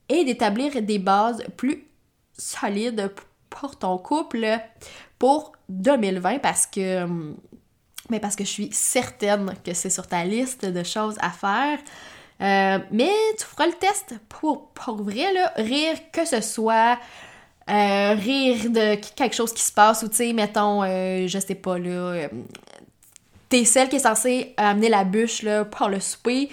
et 0.10 0.24
d'établir 0.26 0.82
des 0.82 1.00
bases 1.00 1.44
plus 1.58 1.86
solides 2.38 3.12
pour 3.50 3.78
ton 3.78 3.98
couple 3.98 4.46
pour 5.20 5.54
2020 5.70 6.40
parce 6.40 6.66
que 6.66 7.06
mais 8.10 8.20
parce 8.20 8.36
que 8.36 8.44
je 8.44 8.50
suis 8.50 8.70
certaine 8.72 9.54
que 9.64 9.74
c'est 9.74 9.90
sur 9.90 10.06
ta 10.06 10.26
liste 10.26 10.66
de 10.66 10.84
choses 10.84 11.16
à 11.22 11.30
faire. 11.30 11.80
Euh, 12.42 12.80
mais 12.92 13.12
tu 13.38 13.46
feras 13.46 13.68
le 13.68 13.74
test 13.74 14.16
pour, 14.28 14.70
pour 14.70 15.04
vrai, 15.04 15.28
rire 15.56 15.98
que 16.12 16.26
ce 16.26 16.42
soit 16.42 16.98
euh, 17.70 18.14
rire 18.14 18.70
de 18.70 18.96
quelque 18.96 19.36
chose 19.36 19.54
qui 19.54 19.62
se 19.62 19.72
passe 19.72 20.04
ou 20.04 20.10
tu 20.10 20.16
sais, 20.16 20.34
mettons, 20.34 20.84
euh, 20.84 21.28
je 21.28 21.40
sais 21.40 21.56
pas, 21.56 21.78
là, 21.78 22.28
t'es 23.52 23.66
celle 23.66 23.90
qui 23.90 23.98
est 23.98 24.00
censée 24.00 24.54
amener 24.56 24.88
la 24.88 25.04
bûche 25.04 25.44
là, 25.44 25.66
pour 25.66 25.90
le 25.90 26.00
souper, 26.00 26.50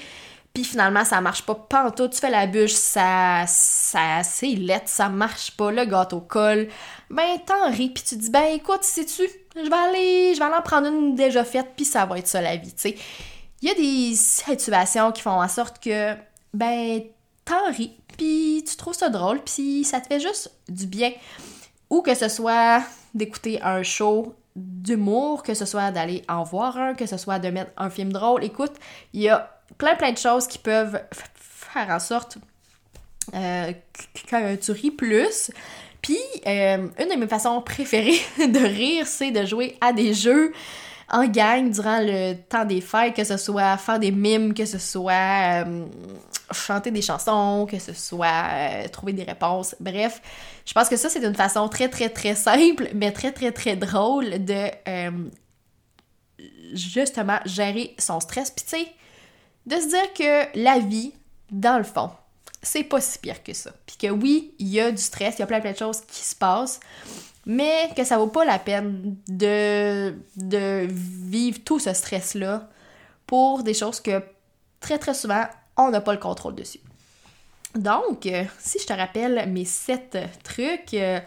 puis 0.53 0.65
finalement 0.65 1.05
ça 1.05 1.21
marche 1.21 1.43
pas, 1.43 1.55
tout, 1.97 2.09
tu 2.09 2.19
fais 2.19 2.29
la 2.29 2.47
bûche, 2.47 2.73
ça, 2.73 3.45
ça 3.47 4.23
c'est 4.25 4.49
lettre, 4.49 4.89
ça 4.89 5.09
marche 5.09 5.53
pas, 5.53 5.71
le 5.71 5.85
gâteau 5.85 6.21
colle, 6.21 6.69
ben 7.09 7.39
t'en 7.47 7.71
ris, 7.71 7.91
puis 7.91 8.03
tu 8.03 8.17
dis, 8.17 8.31
ben 8.31 8.53
écoute, 8.53 8.83
sais-tu, 8.83 9.23
je 9.55 9.71
vais 9.71 9.77
aller, 9.77 10.35
je 10.35 10.41
vais 10.41 10.45
aller 10.45 10.57
en 10.57 10.63
prendre 10.63 10.89
une 10.89 11.15
déjà 11.15 11.45
faite, 11.45 11.69
puis 11.77 11.85
ça 11.85 12.05
va 12.05 12.19
être 12.19 12.27
ça 12.27 12.43
la 12.43 12.57
vie, 12.57 12.75
tu. 12.75 12.93
Il 13.61 13.69
y 13.69 13.71
a 13.71 13.75
des 13.75 14.15
situations 14.15 15.13
qui 15.13 15.23
font 15.23 15.41
en 15.41 15.49
sorte 15.49 15.83
que, 15.83 16.15
ben, 16.53 17.03
t'en 17.45 17.71
ris, 17.71 17.93
puis 18.17 18.65
tu 18.69 18.77
trouves 18.77 18.95
ça 18.95 19.09
drôle, 19.09 19.41
puis 19.43 19.85
ça 19.85 20.01
te 20.01 20.09
fait 20.09 20.21
juste 20.21 20.53
du 20.69 20.87
bien. 20.87 21.13
Ou 21.91 22.03
que 22.03 22.15
ce 22.15 22.29
soit 22.29 22.83
d'écouter 23.15 23.61
un 23.63 23.83
show 23.83 24.35
d'humour, 24.59 25.43
que 25.43 25.55
ce 25.55 25.65
soit 25.65 25.91
d'aller 25.91 26.23
en 26.29 26.43
voir 26.43 26.77
un, 26.77 26.95
que 26.95 27.07
ce 27.07 27.17
soit 27.17 27.39
de 27.39 27.49
mettre 27.49 27.71
un 27.77 27.91
film 27.91 28.13
drôle. 28.13 28.45
Écoute, 28.45 28.73
il 29.13 29.23
y 29.23 29.29
a 29.29 29.59
plein 29.77 29.95
plein 29.95 30.13
de 30.13 30.19
choses 30.19 30.47
qui 30.47 30.59
peuvent 30.59 31.01
faire 31.13 31.89
en 31.91 31.99
sorte 31.99 32.39
euh, 33.35 33.73
que 34.31 34.57
tu 34.57 34.73
ris 34.73 34.91
plus. 34.91 35.51
Puis, 36.01 36.19
euh, 36.47 36.89
une 36.99 37.09
de 37.09 37.17
mes 37.19 37.27
façons 37.27 37.61
préférées 37.61 38.21
de 38.39 38.65
rire, 38.65 39.07
c'est 39.07 39.31
de 39.31 39.45
jouer 39.45 39.77
à 39.81 39.93
des 39.93 40.15
jeux 40.15 40.53
en 41.11 41.27
gang 41.27 41.71
durant 41.71 42.01
le 42.01 42.35
temps 42.35 42.65
des 42.65 42.81
fêtes, 42.81 43.15
que 43.15 43.25
ce 43.25 43.37
soit 43.37 43.77
faire 43.79 43.99
des 43.99 44.11
mimes, 44.11 44.55
que 44.55 44.65
ce 44.65 44.79
soit 44.79 45.65
euh, 45.65 45.85
chanter 46.51 46.91
des 46.91 47.03
chansons, 47.03 47.67
que 47.71 47.79
ce 47.79 47.93
soit 47.93 48.49
euh, 48.53 48.89
trouver 48.89 49.13
des 49.13 49.25
réponses. 49.25 49.75
Bref, 49.81 50.23
je 50.65 50.73
pense 50.73 50.89
que 50.89 50.97
ça, 50.97 51.09
c'est 51.09 51.25
une 51.25 51.35
façon 51.35 51.69
très, 51.69 51.89
très, 51.89 52.09
très 52.09 52.35
simple, 52.35 52.89
mais 52.95 53.13
très, 53.13 53.33
très, 53.33 53.53
très 53.53 53.77
drôle 53.77 54.45
de 54.45 54.69
euh, 54.89 55.11
justement 56.73 57.39
gérer 57.45 57.95
son 57.99 58.21
stress. 58.21 58.51
Puis, 58.51 58.65
tu 58.65 58.77
sais, 58.77 58.93
de 59.67 59.77
se 59.77 59.89
dire 59.89 60.13
que 60.15 60.59
la 60.59 60.79
vie, 60.79 61.13
dans 61.51 61.79
le 61.79 61.85
fond, 61.85 62.11
c'est 62.63 62.85
pas 62.85 63.01
si 63.01 63.19
pire 63.19 63.43
que 63.43 63.53
ça. 63.53 63.71
Puis 63.87 63.97
que 63.97 64.09
oui, 64.09 64.55
il 64.59 64.69
y 64.69 64.81
a 64.81 64.91
du 64.91 65.03
stress, 65.03 65.37
il 65.37 65.41
y 65.41 65.43
a 65.43 65.47
plein 65.47 65.61
plein 65.61 65.73
de 65.73 65.77
choses 65.77 66.01
qui 66.03 66.25
se 66.25 66.35
passent, 66.35 66.81
mais 67.47 67.91
que 67.97 68.05
ça 68.05 68.19
vaut 68.19 68.27
pas 68.27 68.45
la 68.45 68.59
peine 68.59 69.17
de, 69.29 70.15
de 70.37 70.87
vivre 70.89 71.59
tout 71.65 71.79
ce 71.79 71.93
stress-là 71.93 72.69
pour 73.27 73.63
des 73.63 73.75
choses 73.75 74.01
que 74.01 74.23
très 74.81 74.99
très 74.99 75.15
souvent, 75.15 75.45
on 75.79 75.91
n'a 75.91 76.01
pas 76.01 76.13
le 76.13 76.19
contrôle 76.19 76.55
dessus. 76.55 76.81
Donc, 77.75 78.27
euh, 78.27 78.45
si 78.59 78.79
je 78.79 78.87
te 78.87 78.93
rappelle 78.93 79.49
mes 79.49 79.65
sept 79.65 80.19
trucs, 80.43 80.95
euh, 80.95 81.21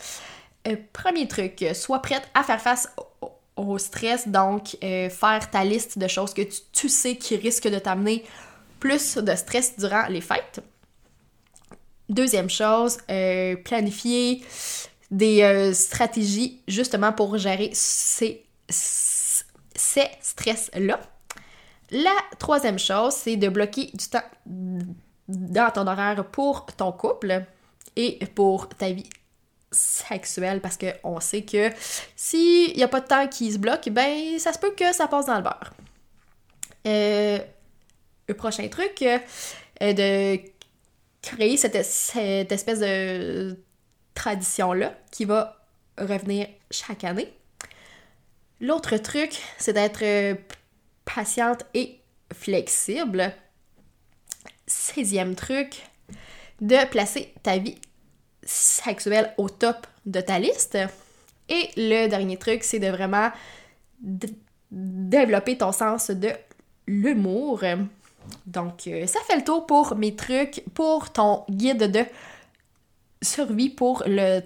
euh, 0.68 0.76
premier 0.94 1.28
truc, 1.28 1.66
sois 1.74 2.02
prête 2.02 2.28
à 2.34 2.44
faire 2.44 2.62
face 2.62 2.90
au, 3.56 3.78
stress, 3.78 4.28
donc 4.28 4.76
faire 4.82 5.52
ta 5.52 5.64
liste 5.64 6.00
de 6.00 6.08
choses 6.08 6.34
que 6.34 6.42
tu 6.72 6.90
sais 6.90 7.16
qui 7.16 7.36
risquent 7.36 7.68
de 7.68 7.78
t'amener 7.78 8.24
plus 8.80 9.18
de 9.18 9.36
stress 9.36 9.78
durant 9.78 10.08
les 10.08 10.22
fêtes. 10.22 10.62
Deuxième 12.10 12.50
chose, 12.50 12.98
planifier 13.64 14.44
des 15.12 15.72
stratégies 15.76 16.60
justement 16.68 17.14
pour 17.14 17.38
gérer 17.38 17.70
ces 17.74 18.46
stress-là. 20.20 21.00
La 21.92 22.16
troisième 22.40 22.80
chose, 22.80 23.14
c'est 23.14 23.36
de 23.36 23.50
bloquer 23.50 23.92
du 23.94 24.08
temps 24.08 24.24
dans 25.28 25.72
ton 25.72 25.88
horaire 25.88 26.26
pour 26.26 26.66
ton 26.66 26.92
couple 26.92 27.44
et 27.96 28.26
pour 28.34 28.70
ta 28.70 28.92
vie 28.92 29.10
sexuelle 29.72 30.62
parce 30.62 30.78
qu'on 30.78 31.20
sait 31.20 31.44
que 31.44 31.70
s'il 32.16 32.76
n'y 32.76 32.84
a 32.84 32.88
pas 32.88 33.02
de 33.02 33.08
temps 33.08 33.28
qui 33.28 33.52
se 33.52 33.58
bloque, 33.58 33.90
ben 33.90 34.40
ça 34.40 34.54
se 34.54 34.60
peut 34.60 34.72
que 34.72 34.94
ça 34.94 35.08
passe 35.08 35.26
dans 35.26 35.38
le 35.38 35.44
beurre. 35.44 35.74
Euh, 36.88 37.40
le 38.28 38.34
prochain 38.34 38.68
truc, 38.70 39.02
euh, 39.02 39.20
de 39.94 40.40
créer 41.22 41.58
cette, 41.58 41.76
espèce 41.76 42.80
de 42.80 43.58
tradition-là 44.14 44.98
qui 45.12 45.26
va 45.26 45.58
revenir 45.98 46.48
chaque 46.70 47.04
année. 47.04 47.34
L'autre 48.60 48.98
truc, 48.98 49.38
c'est 49.58 49.74
d'être 49.74 50.04
euh, 50.04 50.36
patiente 51.06 51.66
et 51.74 52.00
flexible. 52.34 53.34
Sixième 54.68 55.36
truc, 55.36 55.84
de 56.62 56.86
placer 56.90 57.34
ta 57.44 57.58
vie 57.58 57.78
sexuelle 58.44 59.34
au 59.38 59.50
top 59.50 59.88
de 60.06 60.22
ta 60.22 60.40
liste. 60.40 60.78
Et 61.50 61.70
le 61.76 62.08
dernier 62.08 62.38
truc, 62.38 62.64
c'est 62.64 62.80
de 62.80 62.88
vraiment 62.88 63.32
développer 64.72 65.58
ton 65.58 65.72
sens 65.72 66.10
de 66.10 66.30
l'humour. 66.88 67.64
Donc, 68.46 68.88
euh, 68.88 69.06
ça 69.08 69.20
fait 69.28 69.36
le 69.36 69.44
tour 69.44 69.66
pour 69.66 69.96
mes 69.96 70.16
trucs, 70.16 70.64
pour 70.74 71.12
ton 71.12 71.44
guide 71.50 71.92
de 71.92 72.06
survie 73.22 73.70
pour 73.70 74.04
le 74.06 74.42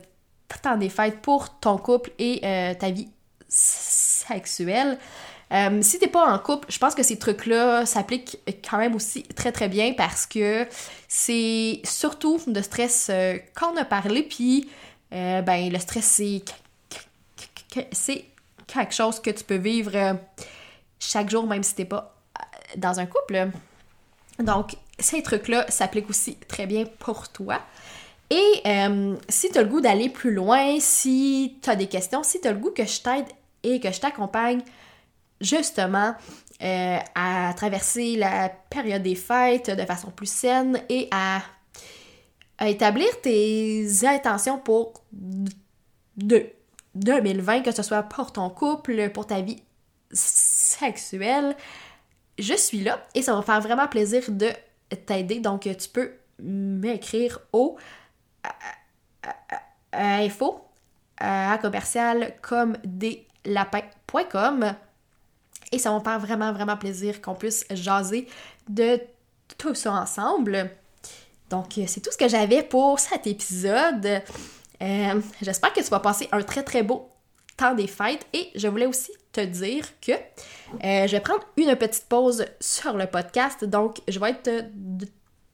temps 0.62 0.78
des 0.78 0.90
fêtes, 0.90 1.22
pour 1.22 1.60
ton 1.60 1.78
couple 1.78 2.12
et 2.20 2.40
euh, 2.44 2.74
ta 2.74 2.90
vie 2.90 3.10
sexuelle. 3.48 4.98
Euh, 5.52 5.82
si 5.82 6.00
t'es 6.00 6.08
pas 6.08 6.26
en 6.34 6.40
couple, 6.40 6.68
je 6.72 6.78
pense 6.80 6.96
que 6.96 7.04
ces 7.04 7.18
trucs-là 7.18 7.86
s'appliquent 7.86 8.40
quand 8.68 8.78
même 8.78 8.96
aussi 8.96 9.24
très 9.24 9.52
très 9.52 9.70
bien 9.70 9.94
parce 9.94 10.26
que 10.26 10.68
c'est 11.08 11.82
surtout 11.84 12.42
de 12.48 12.62
stress 12.62 13.08
euh, 13.10 13.38
qu'on 13.58 13.78
a 13.78 13.86
parlé, 13.86 14.24
puis 14.24 14.70
ben 15.12 15.72
le 15.72 15.80
stress 15.80 16.22
c'est 17.92 18.26
quelque 18.68 18.94
chose 18.94 19.22
que 19.22 19.30
tu 19.30 19.44
peux 19.46 19.56
vivre 19.56 20.18
chaque 21.00 21.30
jour 21.30 21.48
même 21.48 21.64
si 21.64 21.74
t'es 21.76 21.86
pas 21.86 22.16
dans 22.76 23.00
un 23.00 23.06
couple. 23.06 23.50
Donc 24.40 24.76
ces 25.00 25.22
trucs-là 25.24 25.66
s'appliquent 25.70 26.10
aussi 26.10 26.36
très 26.48 26.66
bien 26.66 26.86
pour 27.00 27.30
toi. 27.30 27.62
Et 28.30 28.62
euh, 28.66 29.16
si 29.30 29.52
tu 29.52 29.58
as 29.58 29.62
le 29.62 29.70
goût 29.70 29.82
d'aller 29.82 30.10
plus 30.10 30.34
loin, 30.34 30.80
si 30.80 31.58
tu 31.62 31.70
as 31.70 31.76
des 31.76 31.88
questions, 31.88 32.24
si 32.24 32.42
tu 32.42 32.48
as 32.48 32.52
le 32.52 32.58
goût 32.58 32.72
que 32.72 32.86
je 32.86 33.02
t'aide 33.02 33.28
et 33.64 33.80
que 33.80 33.92
je 33.92 34.00
t'accompagne 34.00 34.62
justement 35.42 36.16
euh, 36.62 36.98
à 37.16 37.54
traverser 37.56 38.16
la 38.16 38.50
période 38.70 39.04
des 39.04 39.16
fêtes 39.16 39.70
de 39.70 39.86
façon 39.86 40.10
plus 40.10 40.30
saine 40.30 40.82
et 40.90 41.10
à, 41.12 41.42
établir 42.62 43.08
tes 43.22 43.86
intentions 44.06 44.58
pour 44.58 45.04
2020, 46.16 47.62
que 47.62 47.72
ce 47.72 47.84
soit 47.84 48.04
pour 48.04 48.32
ton 48.32 48.50
couple, 48.50 49.10
pour 49.10 49.28
ta 49.28 49.42
vie 49.42 49.62
sexuelle, 50.14 51.58
je 52.40 52.54
suis 52.54 52.80
là 52.80 53.06
et 53.14 53.22
ça 53.22 53.34
va 53.34 53.40
me 53.40 53.44
faire 53.44 53.60
vraiment 53.60 53.90
plaisir 53.90 54.24
de 54.30 54.48
t'aider. 55.06 55.40
Donc, 55.40 55.62
tu 55.64 55.90
peux 55.90 56.14
m'écrire 56.40 57.40
au 57.52 57.76
info 59.92 60.62
à 61.18 61.58
commercial 61.62 62.36
comme 62.42 62.78
des 62.86 63.28
lapins.com 63.44 64.76
et 65.72 65.80
ça 65.80 65.92
me 65.92 66.00
faire 66.00 66.20
vraiment 66.20 66.52
vraiment 66.52 66.78
plaisir 66.78 67.22
qu'on 67.22 67.36
puisse 67.36 67.66
jaser 67.72 68.28
de 68.70 69.00
tout 69.58 69.76
ça 69.76 69.94
ensemble. 69.94 70.70
Donc 71.50 71.80
c'est 71.88 72.02
tout 72.02 72.12
ce 72.12 72.18
que 72.18 72.28
j'avais 72.28 72.64
pour 72.64 73.00
cet 73.00 73.28
épisode. 73.28 74.22
Euh, 74.82 75.22
j'espère 75.42 75.74
que 75.74 75.82
tu 75.82 75.90
vas 75.90 76.00
passer 76.00 76.28
un 76.32 76.42
très 76.42 76.64
très 76.64 76.84
beau 76.84 77.10
temps 77.56 77.74
des 77.74 77.88
fêtes 77.88 78.26
et 78.34 78.50
je 78.56 78.68
voulais 78.68 78.86
aussi 78.86 79.12
te 79.32 79.40
dire 79.42 79.86
que 80.02 80.12
euh, 80.12 81.08
je 81.08 81.12
vais 81.12 81.22
prendre 81.22 81.44
une 81.56 81.74
petite 81.76 82.06
pause 82.10 82.46
sur 82.60 82.98
le 82.98 83.06
podcast 83.08 83.64
donc 83.64 84.00
je 84.10 84.20
vais 84.20 84.32
être 84.32 84.66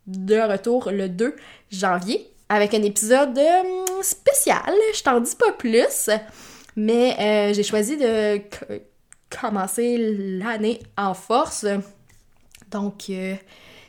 de 0.08 0.52
retour 0.52 0.90
le 0.92 1.10
2 1.10 1.36
janvier 1.70 2.32
avec 2.52 2.74
un 2.74 2.84
épisode 2.84 3.38
euh, 3.38 4.02
spécial. 4.02 4.74
Je 4.94 5.02
t'en 5.02 5.22
dis 5.22 5.36
pas 5.36 5.54
plus, 5.54 6.10
mais 6.76 7.16
euh, 7.18 7.54
j'ai 7.54 7.64
choisi 7.64 7.96
de 7.96 8.42
commencer 9.40 9.98
l'année 9.98 10.82
en 10.98 11.14
force. 11.14 11.66
Donc, 12.70 13.06
euh, 13.10 13.36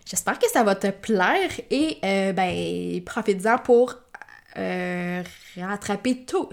j'espère 0.05 0.39
que 0.39 0.49
ça 0.51 0.63
va 0.63 0.75
te 0.75 0.91
plaire 0.91 1.51
et 1.71 1.99
ben, 2.33 3.03
profite-en 3.05 3.59
pour 3.59 3.97
rattraper 5.57 6.25
tout 6.25 6.49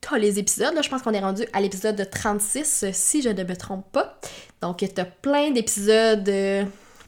tous 0.00 0.16
les 0.16 0.38
épisodes. 0.38 0.74
Là, 0.74 0.82
je 0.82 0.88
pense 0.88 1.00
qu'on 1.02 1.12
est 1.12 1.20
rendu 1.20 1.44
à 1.52 1.60
l'épisode 1.60 2.08
36, 2.10 2.86
si 2.92 3.22
je 3.22 3.28
ne 3.28 3.44
me 3.44 3.56
trompe 3.56 3.90
pas. 3.92 4.18
Donc, 4.60 4.78
tu 4.78 5.00
as 5.00 5.04
plein 5.04 5.50
d'épisodes 5.52 6.30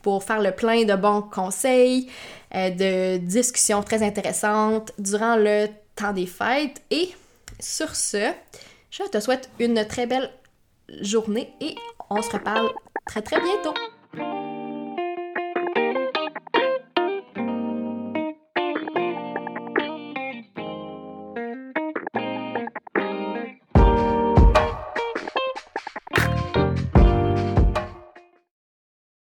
pour 0.04 0.22
faire 0.22 0.40
le 0.40 0.52
plein 0.52 0.84
de 0.84 0.94
bons 0.94 1.22
conseils, 1.22 2.08
euh, 2.54 2.70
de 2.70 3.16
discussions 3.16 3.82
très 3.82 4.02
intéressantes 4.02 4.92
durant 4.98 5.36
le 5.36 5.66
temps 5.96 6.12
des 6.12 6.26
fêtes. 6.26 6.82
Et 6.90 7.08
sur 7.58 7.96
ce, 7.96 8.30
je 8.90 9.02
te 9.04 9.18
souhaite 9.18 9.48
une 9.58 9.84
très 9.86 10.06
belle 10.06 10.30
journée 11.00 11.54
et 11.60 11.74
on 12.10 12.22
se 12.22 12.30
reparle 12.30 12.70
très 13.06 13.22
très 13.22 13.40
bientôt. 13.40 13.74